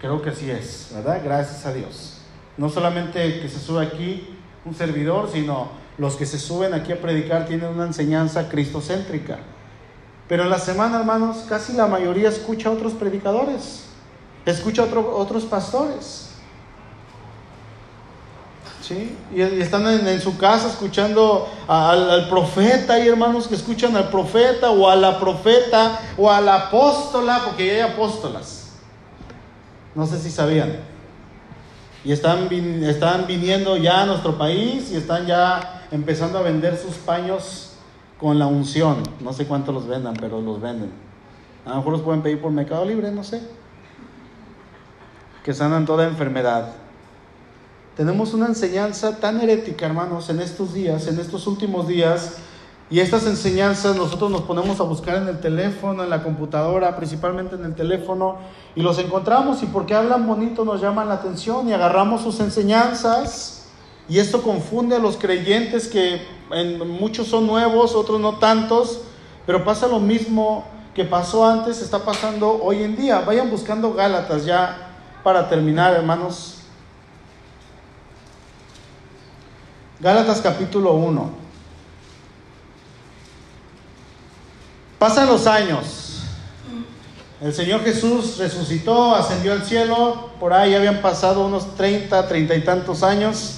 Creo 0.04 0.22
que 0.22 0.32
así 0.32 0.52
es, 0.52 0.90
¿verdad? 0.94 1.22
Gracias 1.24 1.66
a 1.66 1.72
Dios. 1.72 2.16
No 2.58 2.68
solamente 2.68 3.40
que 3.40 3.48
se 3.48 3.58
sube 3.58 3.86
aquí 3.86 4.36
un 4.66 4.76
servidor, 4.76 5.30
sino 5.32 5.70
los 5.98 6.18
que 6.18 6.26
se 6.26 6.38
suben 6.38 6.74
aquí 6.74 6.92
a 6.92 7.00
predicar 7.00 7.46
tienen 7.46 7.70
una 7.70 7.86
enseñanza 7.86 8.50
cristocéntrica. 8.50 9.40
Pero 10.28 10.44
en 10.44 10.50
la 10.50 10.60
semana, 10.60 11.00
hermanos, 11.00 11.46
casi 11.48 11.72
la 11.72 11.88
mayoría 11.88 12.28
escucha 12.28 12.68
a 12.68 12.74
otros 12.74 12.92
predicadores, 12.92 13.86
escucha 14.46 14.84
a 14.84 15.00
otros 15.00 15.46
pastores. 15.46 16.32
¿Sí? 18.82 19.18
Y, 19.34 19.40
están 19.40 19.88
en, 19.88 20.20
su 20.20 20.38
casa 20.38 20.68
escuchando 20.68 21.48
al, 21.66 22.28
profeta. 22.28 22.96
Hay 22.96 23.08
hermanos 23.08 23.48
que 23.48 23.56
escuchan 23.56 23.96
al 23.96 24.10
profeta 24.10 24.70
o 24.70 24.90
a 24.90 24.98
la 24.98 25.18
profeta 25.18 25.98
o 26.18 26.30
a 26.30 26.42
la 26.42 26.56
apóstola, 26.56 27.44
porque 27.46 27.68
ya 27.68 27.74
hay 27.74 27.80
apóstolas. 27.80 28.63
No 29.96 30.08
sé 30.08 30.20
si 30.20 30.32
sabían. 30.32 30.78
Y 32.04 32.12
están, 32.12 32.52
están 32.84 33.28
viniendo 33.28 33.78
ya 33.78 34.02
a 34.02 34.06
nuestro 34.06 34.38
país 34.38 34.92
y 34.92 34.98
están 34.98 35.26
ya 35.26 35.88
empezando 35.92 36.38
a 36.38 36.42
vender 36.42 36.78
sus 36.78 36.96
paños 36.96 37.74
con 38.20 38.40
la 38.40 38.48
unción. 38.48 39.04
No 39.22 39.32
sé 39.34 39.46
cuánto 39.46 39.72
los 39.72 39.88
vendan, 39.88 40.16
pero 40.20 40.42
los 40.42 40.60
venden. 40.60 40.92
A 41.66 41.70
lo 41.70 41.76
mejor 41.78 41.94
los 41.94 42.02
pueden 42.02 42.22
pedir 42.22 42.42
por 42.42 42.52
Mercado 42.52 42.84
Libre, 42.84 43.12
no 43.12 43.24
sé. 43.24 43.42
Que 45.44 45.54
sanan 45.54 45.86
toda 45.86 46.06
enfermedad. 46.06 46.74
Tenemos 47.96 48.34
una 48.34 48.48
enseñanza 48.48 49.20
tan 49.20 49.40
herética, 49.40 49.86
hermanos, 49.86 50.30
en 50.30 50.42
estos 50.42 50.74
días, 50.74 51.08
en 51.08 51.20
estos 51.20 51.48
últimos 51.48 51.88
días. 51.88 52.38
Y 52.94 53.00
estas 53.00 53.26
enseñanzas 53.26 53.96
nosotros 53.96 54.30
nos 54.30 54.42
ponemos 54.42 54.80
a 54.80 54.84
buscar 54.84 55.18
en 55.18 55.28
el 55.28 55.40
teléfono, 55.40 56.04
en 56.04 56.12
la 56.12 56.22
computadora, 56.22 56.96
principalmente 56.96 57.56
en 57.56 57.66
el 57.66 57.74
teléfono, 57.74 58.38
y 58.76 58.84
los 58.84 59.00
encontramos 59.00 59.64
y 59.64 59.66
porque 59.66 59.96
hablan 59.96 60.28
bonito 60.28 60.64
nos 60.64 60.80
llaman 60.80 61.08
la 61.08 61.16
atención 61.16 61.68
y 61.68 61.74
agarramos 61.74 62.22
sus 62.22 62.40
enseñanzas. 62.40 63.66
Y 64.08 64.20
esto 64.20 64.44
confunde 64.44 64.98
a 64.98 65.00
los 65.00 65.18
creyentes 65.18 65.88
que 65.88 66.22
en 66.52 66.88
muchos 66.88 67.30
son 67.30 67.48
nuevos, 67.48 67.96
otros 67.96 68.22
no 68.22 68.36
tantos, 68.36 69.02
pero 69.48 69.66
pasa 69.66 69.88
lo 69.88 70.00
mismo 70.00 70.64
que 70.94 71.04
pasó 71.04 71.48
antes, 71.48 71.82
está 71.82 71.98
pasando 71.98 72.62
hoy 72.62 72.84
en 72.84 72.96
día. 72.96 73.22
Vayan 73.22 73.50
buscando 73.50 73.96
Gálatas 73.96 74.46
ya 74.46 74.92
para 75.24 75.50
terminar, 75.50 75.96
hermanos. 75.96 76.60
Gálatas 80.00 80.42
capítulo 80.42 80.94
1. 80.94 81.43
Pasan 85.04 85.28
los 85.28 85.48
años. 85.48 86.22
El 87.42 87.54
Señor 87.54 87.84
Jesús 87.84 88.38
resucitó, 88.38 89.14
ascendió 89.14 89.52
al 89.52 89.66
cielo. 89.66 90.30
Por 90.40 90.54
ahí 90.54 90.74
habían 90.76 91.02
pasado 91.02 91.46
unos 91.46 91.76
30, 91.76 92.26
30 92.26 92.56
y 92.56 92.62
tantos 92.62 93.04
años. 93.04 93.56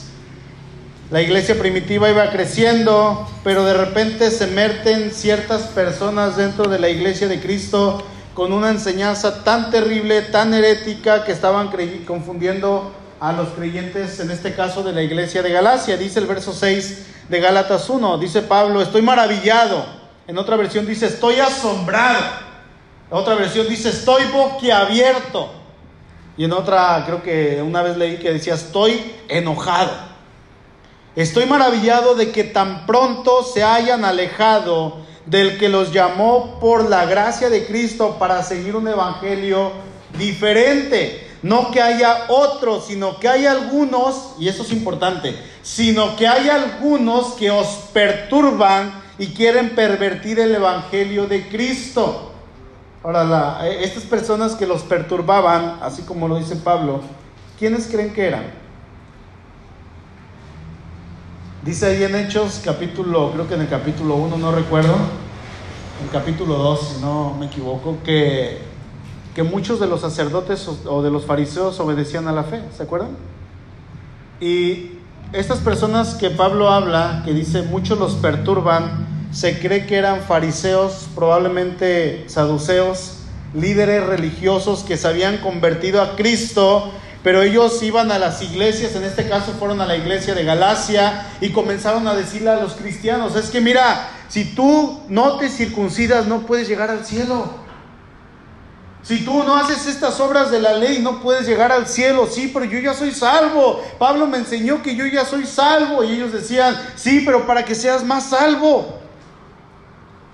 La 1.11 1.21
iglesia 1.21 1.53
primitiva 1.53 2.09
iba 2.09 2.31
creciendo, 2.31 3.29
pero 3.43 3.63
de 3.63 3.75
repente 3.75 4.31
se 4.31 4.47
meten 4.47 5.11
ciertas 5.11 5.67
personas 5.67 6.35
dentro 6.35 6.67
de 6.67 6.79
la 6.79 6.89
iglesia 6.89 7.27
de 7.27 7.39
Cristo 7.39 8.03
con 8.33 8.51
una 8.51 8.71
enseñanza 8.71 9.43
tan 9.43 9.69
terrible, 9.69 10.23
tan 10.23 10.51
herética, 10.51 11.25
que 11.25 11.31
estaban 11.31 11.69
confundiendo 12.07 12.91
a 13.19 13.33
los 13.33 13.49
creyentes, 13.49 14.19
en 14.19 14.31
este 14.31 14.55
caso 14.55 14.81
de 14.81 14.93
la 14.93 15.03
iglesia 15.03 15.43
de 15.43 15.51
Galacia. 15.51 15.95
Dice 15.95 16.17
el 16.17 16.25
verso 16.25 16.53
6 16.53 17.05
de 17.29 17.39
Gálatas 17.39 17.87
1, 17.87 18.17
dice 18.17 18.41
Pablo, 18.41 18.81
estoy 18.81 19.03
maravillado. 19.03 20.04
En 20.27 20.37
otra 20.39 20.55
versión 20.55 20.87
dice, 20.87 21.05
estoy 21.05 21.35
asombrado. 21.35 22.23
En 23.11 23.17
otra 23.17 23.35
versión 23.35 23.67
dice, 23.67 23.89
estoy 23.89 24.23
boquiabierto. 24.25 25.51
Y 26.35 26.45
en 26.45 26.51
otra, 26.51 27.03
creo 27.05 27.21
que 27.21 27.61
una 27.61 27.83
vez 27.83 27.95
leí 27.95 28.17
que 28.17 28.33
decía, 28.33 28.55
estoy 28.55 29.13
enojado. 29.27 29.91
Estoy 31.15 31.45
maravillado 31.45 32.15
de 32.15 32.31
que 32.31 32.43
tan 32.43 32.85
pronto 32.87 33.43
se 33.43 33.63
hayan 33.63 34.03
alejado 34.03 34.97
del 35.27 35.57
que 35.57 35.69
los 35.69 35.93
llamó 35.93 36.59
por 36.59 36.89
la 36.89 37.05
gracia 37.05 37.49
de 37.49 37.65
Cristo 37.65 38.17
para 38.19 38.41
seguir 38.43 38.75
un 38.75 38.87
evangelio 38.87 39.71
diferente. 40.17 41.21
No 41.43 41.69
que 41.69 41.81
haya 41.81 42.25
otros, 42.29 42.87
sino 42.87 43.19
que 43.19 43.29
hay 43.29 43.45
algunos, 43.45 44.33
y 44.39 44.49
eso 44.49 44.63
es 44.63 44.71
importante, 44.71 45.37
sino 45.61 46.15
que 46.15 46.27
hay 46.27 46.49
algunos 46.49 47.33
que 47.33 47.51
os 47.51 47.67
perturban 47.93 49.04
y 49.17 49.27
quieren 49.27 49.75
pervertir 49.75 50.39
el 50.39 50.55
Evangelio 50.55 51.27
de 51.27 51.47
Cristo. 51.47 52.31
Ahora, 53.03 53.59
eh, 53.67 53.83
estas 53.83 54.03
personas 54.03 54.55
que 54.55 54.65
los 54.65 54.83
perturbaban, 54.83 55.79
así 55.81 56.01
como 56.03 56.27
lo 56.27 56.37
dice 56.37 56.55
Pablo, 56.55 57.01
¿quiénes 57.57 57.87
creen 57.87 58.13
que 58.13 58.27
eran? 58.27 58.45
Dice 61.63 61.87
ahí 61.87 62.03
en 62.03 62.15
Hechos 62.15 62.61
capítulo, 62.63 63.31
creo 63.31 63.47
que 63.47 63.55
en 63.55 63.61
el 63.61 63.69
capítulo 63.69 64.15
1, 64.15 64.37
no 64.37 64.51
recuerdo, 64.51 64.95
en 66.01 66.07
capítulo 66.11 66.55
2, 66.55 66.79
si 66.95 67.01
no 67.01 67.35
me 67.39 67.47
equivoco, 67.47 67.97
que 68.03 68.75
que 69.35 69.43
muchos 69.43 69.81
de 69.81 69.87
los 69.87 69.99
sacerdotes 69.99 70.65
o 70.85 71.03
de 71.03 71.11
los 71.11 71.25
fariseos 71.25 71.77
obedecían 71.81 72.29
a 72.29 72.31
la 72.31 72.45
fe, 72.45 72.61
¿se 72.75 72.83
acuerdan? 72.83 73.09
Y 74.39 74.93
estas 75.35 75.59
personas 75.59 76.15
que 76.15 76.29
Pablo 76.29 76.69
habla, 76.69 77.21
que 77.25 77.33
dice 77.33 77.61
muchos 77.61 77.99
los 77.99 78.15
perturban, 78.15 79.05
se 79.31 79.59
cree 79.59 79.85
que 79.85 79.97
eran 79.97 80.21
fariseos, 80.21 81.09
probablemente 81.13 82.23
saduceos, 82.27 83.17
líderes 83.53 84.05
religiosos 84.05 84.83
que 84.83 84.95
se 84.95 85.07
habían 85.07 85.39
convertido 85.39 86.01
a 86.01 86.15
Cristo, 86.15 86.89
pero 87.21 87.41
ellos 87.41 87.83
iban 87.83 88.11
a 88.11 88.19
las 88.19 88.41
iglesias, 88.41 88.95
en 88.95 89.03
este 89.03 89.27
caso 89.27 89.53
fueron 89.59 89.81
a 89.81 89.85
la 89.85 89.97
iglesia 89.97 90.35
de 90.35 90.45
Galacia 90.45 91.25
y 91.41 91.49
comenzaron 91.49 92.07
a 92.07 92.15
decirle 92.15 92.51
a 92.51 92.61
los 92.61 92.73
cristianos, 92.73 93.35
es 93.35 93.49
que 93.49 93.59
mira, 93.59 94.07
si 94.29 94.45
tú 94.45 95.01
no 95.09 95.37
te 95.37 95.49
circuncidas 95.49 96.27
no 96.27 96.45
puedes 96.45 96.67
llegar 96.69 96.89
al 96.89 97.05
cielo. 97.05 97.64
Si 99.05 99.23
tú 99.23 99.43
no 99.43 99.55
haces 99.55 99.85
estas 99.85 100.19
obras 100.19 100.49
de 100.49 100.59
la 100.59 100.73
ley, 100.73 100.97
no 100.99 101.21
puedes 101.21 101.45
llegar 101.45 101.71
al 101.71 101.87
cielo. 101.87 102.27
Sí, 102.27 102.49
pero 102.51 102.65
yo 102.65 102.79
ya 102.79 102.95
soy 102.95 103.11
salvo. 103.11 103.79
Pablo 103.99 104.25
me 104.25 104.39
enseñó 104.39 104.81
que 104.81 104.95
yo 104.95 105.05
ya 105.05 105.23
soy 105.23 105.45
salvo. 105.45 106.03
Y 106.03 106.13
ellos 106.13 106.33
decían, 106.33 106.75
sí, 106.95 107.21
pero 107.23 107.45
para 107.45 107.63
que 107.63 107.75
seas 107.75 108.03
más 108.03 108.29
salvo. 108.29 108.97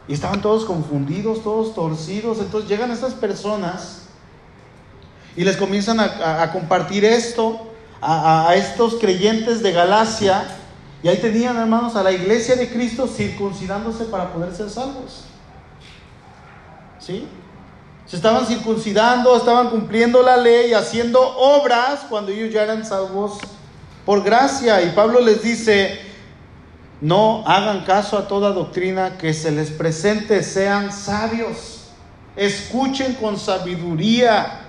Y 0.07 0.13
estaban 0.13 0.41
todos 0.41 0.63
confundidos, 0.63 1.43
todos 1.43 1.75
torcidos. 1.75 2.39
Entonces 2.39 2.69
llegan 2.69 2.91
estas 2.91 3.13
personas 3.13 4.03
y 5.35 5.43
les 5.43 5.57
comienzan 5.57 5.99
a, 5.99 6.49
compartir 6.53 7.03
esto 7.03 7.59
a, 7.99 8.47
a 8.47 8.55
estos 8.55 8.95
creyentes 8.95 9.61
de 9.61 9.73
Galacia. 9.73 10.45
Y 11.03 11.09
ahí 11.09 11.17
tenían, 11.17 11.57
hermanos, 11.57 11.97
a 11.97 12.03
la 12.03 12.13
iglesia 12.13 12.55
de 12.55 12.69
Cristo 12.69 13.05
circuncidándose 13.05 14.05
para 14.05 14.31
poder 14.31 14.55
ser 14.55 14.69
salvos. 14.69 15.25
¿Sí? 16.99 17.27
Se 18.11 18.17
estaban 18.17 18.45
circuncidando, 18.45 19.37
estaban 19.37 19.69
cumpliendo 19.69 20.21
la 20.21 20.35
ley, 20.35 20.73
haciendo 20.73 21.21
obras 21.21 22.01
cuando 22.09 22.33
ellos 22.33 22.53
ya 22.53 22.63
eran 22.63 22.85
salvos 22.85 23.37
por 24.05 24.21
gracia. 24.21 24.81
Y 24.81 24.89
Pablo 24.89 25.21
les 25.21 25.41
dice, 25.41 25.97
no 26.99 27.41
hagan 27.47 27.85
caso 27.85 28.17
a 28.17 28.27
toda 28.27 28.51
doctrina 28.51 29.17
que 29.17 29.33
se 29.33 29.49
les 29.49 29.69
presente, 29.69 30.43
sean 30.43 30.91
sabios, 30.91 31.85
escuchen 32.35 33.13
con 33.13 33.39
sabiduría. 33.39 34.59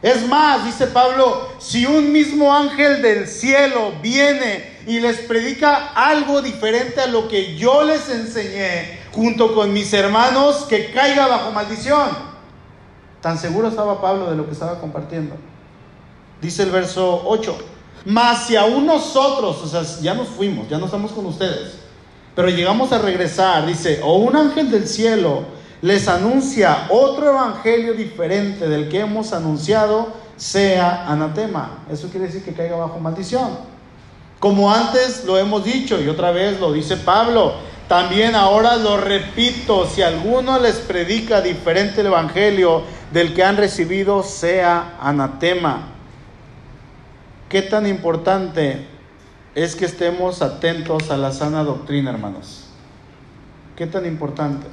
Es 0.00 0.26
más, 0.26 0.64
dice 0.64 0.86
Pablo, 0.86 1.50
si 1.58 1.84
un 1.84 2.10
mismo 2.10 2.56
ángel 2.56 3.02
del 3.02 3.28
cielo 3.28 3.92
viene 4.00 4.78
y 4.86 5.00
les 5.00 5.18
predica 5.18 5.88
algo 5.94 6.40
diferente 6.40 7.02
a 7.02 7.08
lo 7.08 7.28
que 7.28 7.56
yo 7.58 7.82
les 7.82 8.08
enseñé 8.08 9.00
junto 9.12 9.54
con 9.54 9.74
mis 9.74 9.92
hermanos, 9.92 10.64
que 10.66 10.92
caiga 10.92 11.26
bajo 11.26 11.50
maldición. 11.50 12.35
Tan 13.26 13.40
seguro 13.40 13.66
estaba 13.66 14.00
Pablo 14.00 14.30
de 14.30 14.36
lo 14.36 14.46
que 14.46 14.52
estaba 14.52 14.78
compartiendo. 14.78 15.34
Dice 16.40 16.62
el 16.62 16.70
verso 16.70 17.22
8, 17.26 17.58
mas 18.04 18.46
si 18.46 18.54
aún 18.54 18.86
nosotros, 18.86 19.60
o 19.64 19.66
sea, 19.66 19.82
ya 20.00 20.14
nos 20.14 20.28
fuimos, 20.28 20.68
ya 20.68 20.78
no 20.78 20.84
estamos 20.84 21.10
con 21.10 21.26
ustedes, 21.26 21.72
pero 22.36 22.50
llegamos 22.50 22.92
a 22.92 22.98
regresar, 22.98 23.66
dice, 23.66 23.98
o 24.04 24.18
un 24.18 24.36
ángel 24.36 24.70
del 24.70 24.86
cielo 24.86 25.42
les 25.82 26.06
anuncia 26.06 26.86
otro 26.88 27.30
evangelio 27.30 27.94
diferente 27.94 28.68
del 28.68 28.88
que 28.88 29.00
hemos 29.00 29.32
anunciado, 29.32 30.12
sea 30.36 31.10
anatema. 31.10 31.80
Eso 31.90 32.08
quiere 32.10 32.26
decir 32.26 32.44
que 32.44 32.52
caiga 32.52 32.76
bajo 32.76 33.00
maldición. 33.00 33.58
Como 34.38 34.72
antes 34.72 35.24
lo 35.24 35.36
hemos 35.36 35.64
dicho 35.64 36.00
y 36.00 36.08
otra 36.08 36.30
vez 36.30 36.60
lo 36.60 36.72
dice 36.72 36.96
Pablo, 36.96 37.54
también 37.88 38.34
ahora 38.34 38.76
lo 38.76 38.96
repito, 38.96 39.86
si 39.86 40.02
alguno 40.02 40.58
les 40.58 40.76
predica 40.76 41.40
diferente 41.40 42.00
el 42.00 42.08
Evangelio 42.08 42.82
del 43.12 43.34
que 43.34 43.44
han 43.44 43.56
recibido, 43.56 44.22
sea 44.22 44.96
anatema. 45.00 45.88
¿Qué 47.48 47.62
tan 47.62 47.86
importante 47.86 48.86
es 49.54 49.76
que 49.76 49.84
estemos 49.84 50.42
atentos 50.42 51.10
a 51.10 51.16
la 51.16 51.32
sana 51.32 51.64
doctrina, 51.64 52.10
hermanos? 52.10 52.66
¿Qué 53.76 53.86
tan 53.86 54.06
importante? 54.06 54.66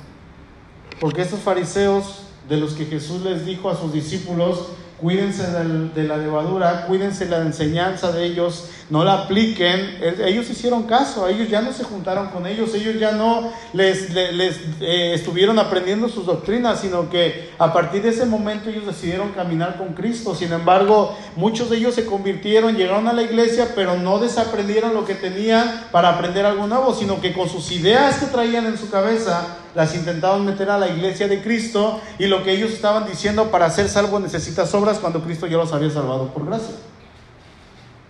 Porque 0.99 1.21
estos 1.21 1.41
fariseos 1.41 2.23
de 2.49 2.57
los 2.57 2.73
que 2.73 2.85
Jesús 2.85 3.21
les 3.21 3.45
dijo 3.45 3.69
a 3.69 3.75
sus 3.75 3.93
discípulos, 3.93 4.69
cuídense 4.99 5.43
de 5.51 6.03
la 6.03 6.17
levadura, 6.17 6.85
cuídense 6.87 7.25
de 7.25 7.31
la 7.31 7.41
enseñanza 7.41 8.11
de 8.11 8.25
ellos, 8.25 8.69
no 8.93 9.03
la 9.03 9.23
apliquen. 9.23 9.97
Ellos 10.23 10.47
hicieron 10.51 10.83
caso, 10.83 11.27
ellos 11.27 11.49
ya 11.49 11.61
no 11.61 11.73
se 11.73 11.83
juntaron 11.83 12.27
con 12.27 12.45
ellos, 12.45 12.75
ellos 12.75 12.99
ya 12.99 13.11
no 13.11 13.51
les, 13.73 14.11
les, 14.13 14.59
eh, 14.81 15.15
estuvieron 15.15 15.57
aprendiendo 15.57 16.07
sus 16.07 16.27
doctrinas, 16.27 16.81
sino 16.81 17.09
que 17.09 17.49
a 17.57 17.73
partir 17.73 18.03
de 18.03 18.09
ese 18.09 18.27
momento 18.27 18.69
ellos 18.69 18.85
decidieron 18.85 19.31
caminar 19.31 19.79
con 19.79 19.95
Cristo. 19.95 20.35
Sin 20.35 20.53
embargo, 20.53 21.17
muchos 21.35 21.71
de 21.71 21.77
ellos 21.77 21.95
se 21.95 22.05
convirtieron, 22.05 22.75
llegaron 22.77 23.07
a 23.07 23.13
la 23.13 23.23
iglesia, 23.23 23.69
pero 23.73 23.97
no 23.97 24.19
desaprendieron 24.19 24.93
lo 24.93 25.05
que 25.05 25.15
tenían 25.15 25.85
para 25.91 26.09
aprender 26.09 26.45
algo 26.45 26.67
nuevo, 26.67 26.93
sino 26.93 27.19
que 27.19 27.33
con 27.33 27.49
sus 27.49 27.71
ideas 27.71 28.19
que 28.19 28.27
traían 28.27 28.67
en 28.67 28.77
su 28.77 28.91
cabeza, 28.91 29.57
las 29.73 29.95
intentaban 29.95 30.45
meter 30.45 30.69
a 30.69 30.77
la 30.77 30.87
iglesia 30.87 31.27
de 31.27 31.41
Cristo 31.41 31.99
y 32.19 32.27
lo 32.27 32.43
que 32.43 32.51
ellos 32.51 32.69
estaban 32.69 33.07
diciendo 33.07 33.49
para 33.49 33.71
ser 33.71 33.89
salvo 33.89 34.19
necesitas 34.19 34.71
obras 34.75 34.99
cuando 34.99 35.23
Cristo 35.23 35.47
ya 35.47 35.57
los 35.57 35.73
había 35.73 35.89
salvado 35.89 36.27
por 36.27 36.45
gracia. 36.45 36.75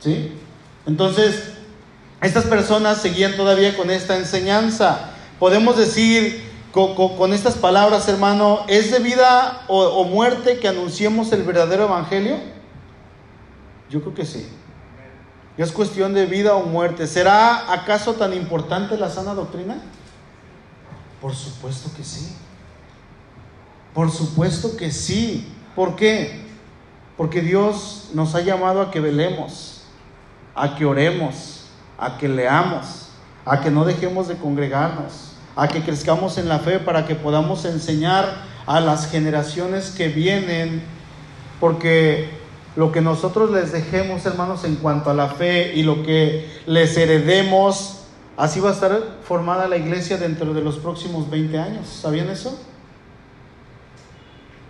¿Sí? 0.01 0.33
Entonces, 0.85 1.53
estas 2.21 2.45
personas 2.45 3.01
seguían 3.01 3.35
todavía 3.35 3.75
con 3.75 3.89
esta 3.89 4.17
enseñanza. 4.17 5.11
Podemos 5.39 5.77
decir 5.77 6.43
con, 6.71 7.33
estas 7.33 7.55
palabras, 7.55 8.07
hermano, 8.07 8.61
¿es 8.67 8.91
de 8.91 8.99
vida 8.99 9.63
o, 9.67 9.83
o 9.83 10.05
muerte 10.05 10.59
que 10.59 10.67
anunciemos 10.67 11.31
el 11.31 11.43
verdadero 11.43 11.83
evangelio? 11.83 12.37
Yo 13.89 14.01
creo 14.01 14.13
que 14.13 14.25
sí. 14.25 14.47
Es 15.57 15.71
cuestión 15.71 16.13
de 16.13 16.25
vida 16.25 16.55
o 16.55 16.65
muerte. 16.65 17.07
¿Será 17.07 17.71
acaso 17.71 18.13
tan 18.13 18.33
importante 18.33 18.97
la 18.97 19.09
sana 19.09 19.33
doctrina? 19.33 19.81
Por 21.21 21.35
supuesto 21.35 21.91
que 21.95 22.03
sí. 22.03 22.35
Por 23.93 24.11
supuesto 24.11 24.75
que 24.75 24.91
sí. 24.91 25.47
¿Por 25.75 25.95
qué? 25.95 26.43
Porque 27.17 27.41
Dios 27.41 28.09
nos 28.13 28.33
ha 28.33 28.41
llamado 28.41 28.81
a 28.81 28.91
que 28.91 28.99
velemos 28.99 29.72
a 30.55 30.75
que 30.75 30.85
oremos, 30.85 31.65
a 31.97 32.17
que 32.17 32.27
leamos, 32.27 33.09
a 33.45 33.61
que 33.61 33.71
no 33.71 33.85
dejemos 33.85 34.27
de 34.27 34.35
congregarnos, 34.35 35.33
a 35.55 35.67
que 35.67 35.81
crezcamos 35.81 36.37
en 36.37 36.47
la 36.47 36.59
fe 36.59 36.79
para 36.79 37.05
que 37.05 37.15
podamos 37.15 37.65
enseñar 37.65 38.33
a 38.65 38.79
las 38.79 39.09
generaciones 39.09 39.91
que 39.91 40.07
vienen, 40.07 40.83
porque 41.59 42.29
lo 42.75 42.91
que 42.91 43.01
nosotros 43.01 43.51
les 43.51 43.71
dejemos, 43.71 44.25
hermanos, 44.25 44.63
en 44.63 44.75
cuanto 44.75 45.09
a 45.09 45.13
la 45.13 45.27
fe 45.27 45.73
y 45.75 45.83
lo 45.83 46.03
que 46.03 46.61
les 46.65 46.97
heredemos, 46.97 47.99
así 48.37 48.59
va 48.59 48.69
a 48.69 48.73
estar 48.73 48.99
formada 49.23 49.67
la 49.67 49.77
iglesia 49.77 50.17
dentro 50.17 50.53
de 50.53 50.61
los 50.61 50.77
próximos 50.77 51.29
20 51.29 51.59
años. 51.59 51.87
¿Sabían 51.87 52.29
eso? 52.29 52.59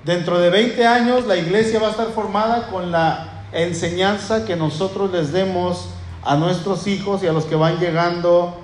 Dentro 0.03 0.39
de 0.39 0.49
20 0.49 0.85
años 0.85 1.27
la 1.27 1.37
iglesia 1.37 1.79
va 1.79 1.87
a 1.87 1.91
estar 1.91 2.07
formada 2.07 2.67
con 2.67 2.91
la 2.91 3.32
enseñanza 3.53 4.45
que 4.45 4.55
nosotros 4.55 5.11
les 5.11 5.31
demos 5.31 5.89
a 6.23 6.35
nuestros 6.35 6.87
hijos 6.87 7.23
y 7.23 7.27
a 7.27 7.33
los 7.33 7.45
que 7.45 7.55
van 7.55 7.79
llegando 7.79 8.57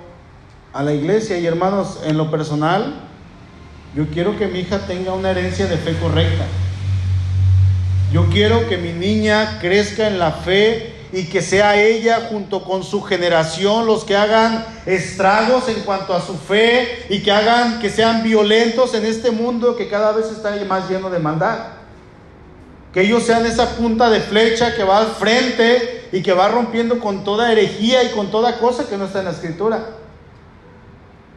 a 0.72 0.82
la 0.82 0.92
iglesia. 0.92 1.38
Y 1.38 1.46
hermanos, 1.46 2.00
en 2.04 2.16
lo 2.16 2.30
personal, 2.30 2.94
yo 3.94 4.06
quiero 4.08 4.36
que 4.38 4.46
mi 4.46 4.60
hija 4.60 4.86
tenga 4.86 5.12
una 5.12 5.30
herencia 5.30 5.66
de 5.66 5.76
fe 5.76 5.96
correcta. 5.98 6.44
Yo 8.12 8.26
quiero 8.26 8.68
que 8.68 8.76
mi 8.76 8.92
niña 8.92 9.58
crezca 9.60 10.08
en 10.08 10.18
la 10.18 10.32
fe 10.32 10.94
y 11.12 11.24
que 11.24 11.42
sea 11.42 11.80
ella 11.80 12.28
junto 12.30 12.62
con 12.62 12.84
su 12.84 13.02
generación 13.02 13.86
los 13.86 14.04
que 14.04 14.16
hagan 14.16 14.64
estragos 14.86 15.68
en 15.68 15.80
cuanto 15.82 16.14
a 16.14 16.20
su 16.20 16.34
fe 16.36 17.06
y 17.08 17.20
que 17.20 17.32
hagan 17.32 17.80
que 17.80 17.90
sean 17.90 18.22
violentos 18.22 18.94
en 18.94 19.04
este 19.06 19.30
mundo 19.30 19.76
que 19.76 19.88
cada 19.88 20.12
vez 20.12 20.26
está 20.30 20.52
más 20.68 20.88
lleno 20.88 21.10
de 21.10 21.18
maldad. 21.18 21.79
Que 22.92 23.02
ellos 23.02 23.22
sean 23.22 23.46
esa 23.46 23.76
punta 23.76 24.10
de 24.10 24.20
flecha 24.20 24.74
que 24.74 24.82
va 24.82 24.98
al 24.98 25.06
frente 25.08 26.08
y 26.12 26.22
que 26.22 26.32
va 26.32 26.48
rompiendo 26.48 26.98
con 26.98 27.22
toda 27.22 27.52
herejía 27.52 28.02
y 28.04 28.10
con 28.10 28.30
toda 28.30 28.58
cosa 28.58 28.88
que 28.88 28.96
no 28.96 29.04
está 29.04 29.20
en 29.20 29.26
la 29.26 29.30
escritura. 29.30 29.96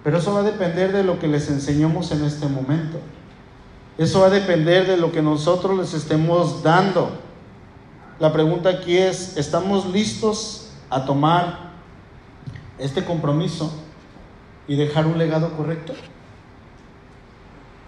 Pero 0.04 0.18
eso 0.18 0.34
va 0.34 0.39
a 0.39 0.43
depender 0.43 0.91
de 0.91 1.04
lo 1.04 1.20
que 1.20 1.28
les 1.28 1.49
enseñemos 1.49 2.12
en 2.12 2.24
este 2.26 2.47
momento. 2.47 2.99
Eso 3.97 4.22
va 4.22 4.28
a 4.28 4.32
depender 4.32 4.88
de 4.88 4.97
lo 4.97 5.12
que 5.12 5.22
nosotros 5.22 5.78
les 5.78 5.93
estemos 5.93 6.64
dando. 6.64 7.12
La 8.20 8.34
pregunta 8.34 8.70
aquí 8.70 8.97
es, 8.97 9.38
¿estamos 9.38 9.86
listos 9.86 10.70
a 10.89 11.06
tomar 11.06 11.72
este 12.80 13.06
compromiso 13.06 13.72
y 14.68 14.76
dejar 14.76 15.06
un 15.06 15.18
legado 15.18 15.56
correcto? 15.56 15.93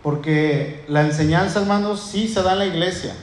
Porque 0.04 0.86
la 0.88 1.02
enseñanza, 1.02 1.62
hermanos, 1.62 2.00
sí 2.00 2.28
se 2.28 2.44
da 2.44 2.54
en 2.54 2.60
la 2.60 2.66
iglesia. 2.68 3.16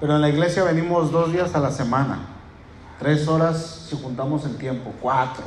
Pero 0.00 0.16
en 0.16 0.20
la 0.20 0.28
iglesia 0.28 0.62
venimos 0.64 1.10
dos 1.10 1.32
días 1.32 1.54
a 1.54 1.60
la 1.60 1.70
semana, 1.70 2.20
tres 2.98 3.26
horas 3.26 3.86
si 3.88 3.96
juntamos 3.96 4.44
el 4.44 4.56
tiempo, 4.56 4.92
cuatro. 5.00 5.44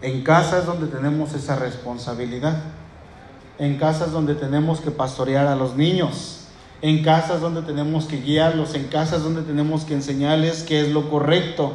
En 0.00 0.22
casa 0.24 0.58
es 0.58 0.66
donde 0.66 0.88
tenemos 0.88 1.32
esa 1.34 1.56
responsabilidad. 1.56 2.60
En 3.58 3.78
casa 3.78 4.06
es 4.06 4.12
donde 4.12 4.34
tenemos 4.34 4.80
que 4.80 4.90
pastorear 4.90 5.46
a 5.46 5.54
los 5.54 5.76
niños. 5.76 6.48
En 6.80 7.04
casa 7.04 7.36
es 7.36 7.40
donde 7.40 7.62
tenemos 7.62 8.06
que 8.06 8.20
guiarlos. 8.20 8.74
En 8.74 8.88
casa 8.88 9.16
es 9.16 9.22
donde 9.22 9.42
tenemos 9.42 9.84
que 9.84 9.94
enseñarles 9.94 10.64
qué 10.64 10.80
es 10.80 10.88
lo 10.88 11.08
correcto 11.08 11.74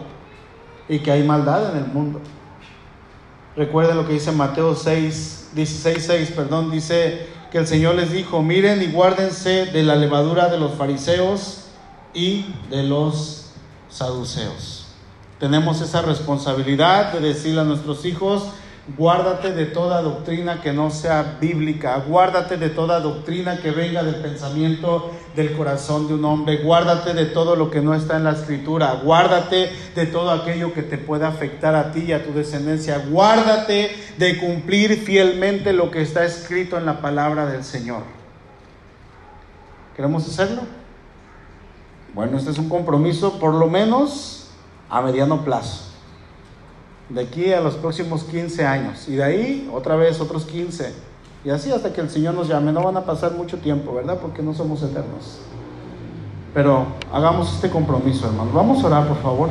y 0.90 1.00
que 1.00 1.12
hay 1.12 1.24
maldad 1.24 1.72
en 1.72 1.78
el 1.78 1.88
mundo. 1.88 2.20
Recuerden 3.56 3.96
lo 3.96 4.06
que 4.06 4.14
dice 4.14 4.34
Mateo 4.34 4.76
6, 4.76 5.52
16, 5.54 6.06
6, 6.06 6.32
perdón, 6.32 6.70
dice, 6.70 7.28
que 7.52 7.60
el 7.60 7.68
Señor 7.68 7.96
les 7.96 8.12
dijo, 8.12 8.42
miren 8.42 8.82
y 8.82 8.88
guárdense 8.88 9.68
de 9.68 9.84
la 9.84 9.96
levadura 9.96 10.50
de 10.50 10.58
los 10.58 10.74
fariseos 10.74 11.66
y 12.14 12.46
de 12.70 12.84
los 12.84 13.52
saduceos. 13.90 14.86
Tenemos 15.40 15.82
esa 15.82 16.02
responsabilidad 16.02 17.14
de 17.14 17.20
decirle 17.20 17.62
a 17.62 17.64
nuestros 17.64 18.06
hijos, 18.06 18.50
Guárdate 18.96 19.52
de 19.52 19.66
toda 19.66 20.02
doctrina 20.02 20.62
que 20.62 20.72
no 20.72 20.90
sea 20.92 21.38
bíblica. 21.42 21.98
Guárdate 22.08 22.56
de 22.56 22.70
toda 22.70 23.02
doctrina 23.02 23.60
que 23.60 23.72
venga 23.72 24.02
del 24.02 24.16
pensamiento 24.16 25.12
del 25.36 25.58
corazón 25.58 26.08
de 26.08 26.14
un 26.14 26.24
hombre. 26.24 26.64
Guárdate 26.64 27.14
de 27.14 27.26
todo 27.26 27.58
lo 27.58 27.70
que 27.70 27.82
no 27.82 27.94
está 27.94 28.16
en 28.16 28.24
la 28.24 28.32
escritura. 28.32 28.94
Guárdate 29.04 29.72
de 29.94 30.06
todo 30.06 30.32
aquello 30.32 30.74
que 30.74 30.84
te 30.84 30.98
pueda 30.98 31.28
afectar 31.28 31.76
a 31.76 31.92
ti 31.92 32.06
y 32.08 32.14
a 32.14 32.24
tu 32.24 32.32
descendencia. 32.32 33.00
Guárdate 33.10 33.92
de 34.18 34.38
cumplir 34.40 35.04
fielmente 35.04 35.74
lo 35.74 35.92
que 35.92 36.02
está 36.02 36.24
escrito 36.24 36.78
en 36.78 36.86
la 36.86 37.02
palabra 37.02 37.46
del 37.46 37.66
Señor. 37.66 38.04
¿Queremos 39.98 40.26
hacerlo? 40.26 40.62
Bueno, 42.14 42.38
este 42.38 42.52
es 42.52 42.58
un 42.58 42.70
compromiso 42.70 43.38
por 43.38 43.54
lo 43.54 43.68
menos 43.68 44.48
a 44.90 45.02
mediano 45.02 45.44
plazo 45.44 45.87
de 47.10 47.22
aquí 47.22 47.54
a 47.54 47.62
los 47.62 47.76
próximos 47.76 48.24
15 48.24 48.66
años. 48.66 49.08
Y 49.08 49.16
de 49.16 49.24
ahí 49.24 49.70
otra 49.74 49.96
vez 49.96 50.20
otros 50.20 50.46
15. 50.46 50.94
Y 51.46 51.50
así 51.50 51.72
hasta 51.72 51.94
que 51.94 52.02
el 52.02 52.10
Señor 52.10 52.34
nos 52.34 52.48
llame. 52.48 52.72
No 52.72 52.84
van 52.84 52.98
a 52.98 53.06
pasar 53.06 53.34
mucho 53.34 53.58
tiempo, 53.58 53.94
¿verdad? 53.94 54.20
Porque 54.20 54.42
no 54.42 54.54
somos 54.54 54.82
eternos. 54.84 55.40
Pero 56.54 56.88
hagamos 57.14 57.54
este 57.54 57.70
compromiso, 57.70 58.28
hermanos. 58.28 58.54
Vamos 58.54 58.84
a 58.84 58.88
orar, 58.88 59.08
por 59.08 59.22
favor. 59.22 59.50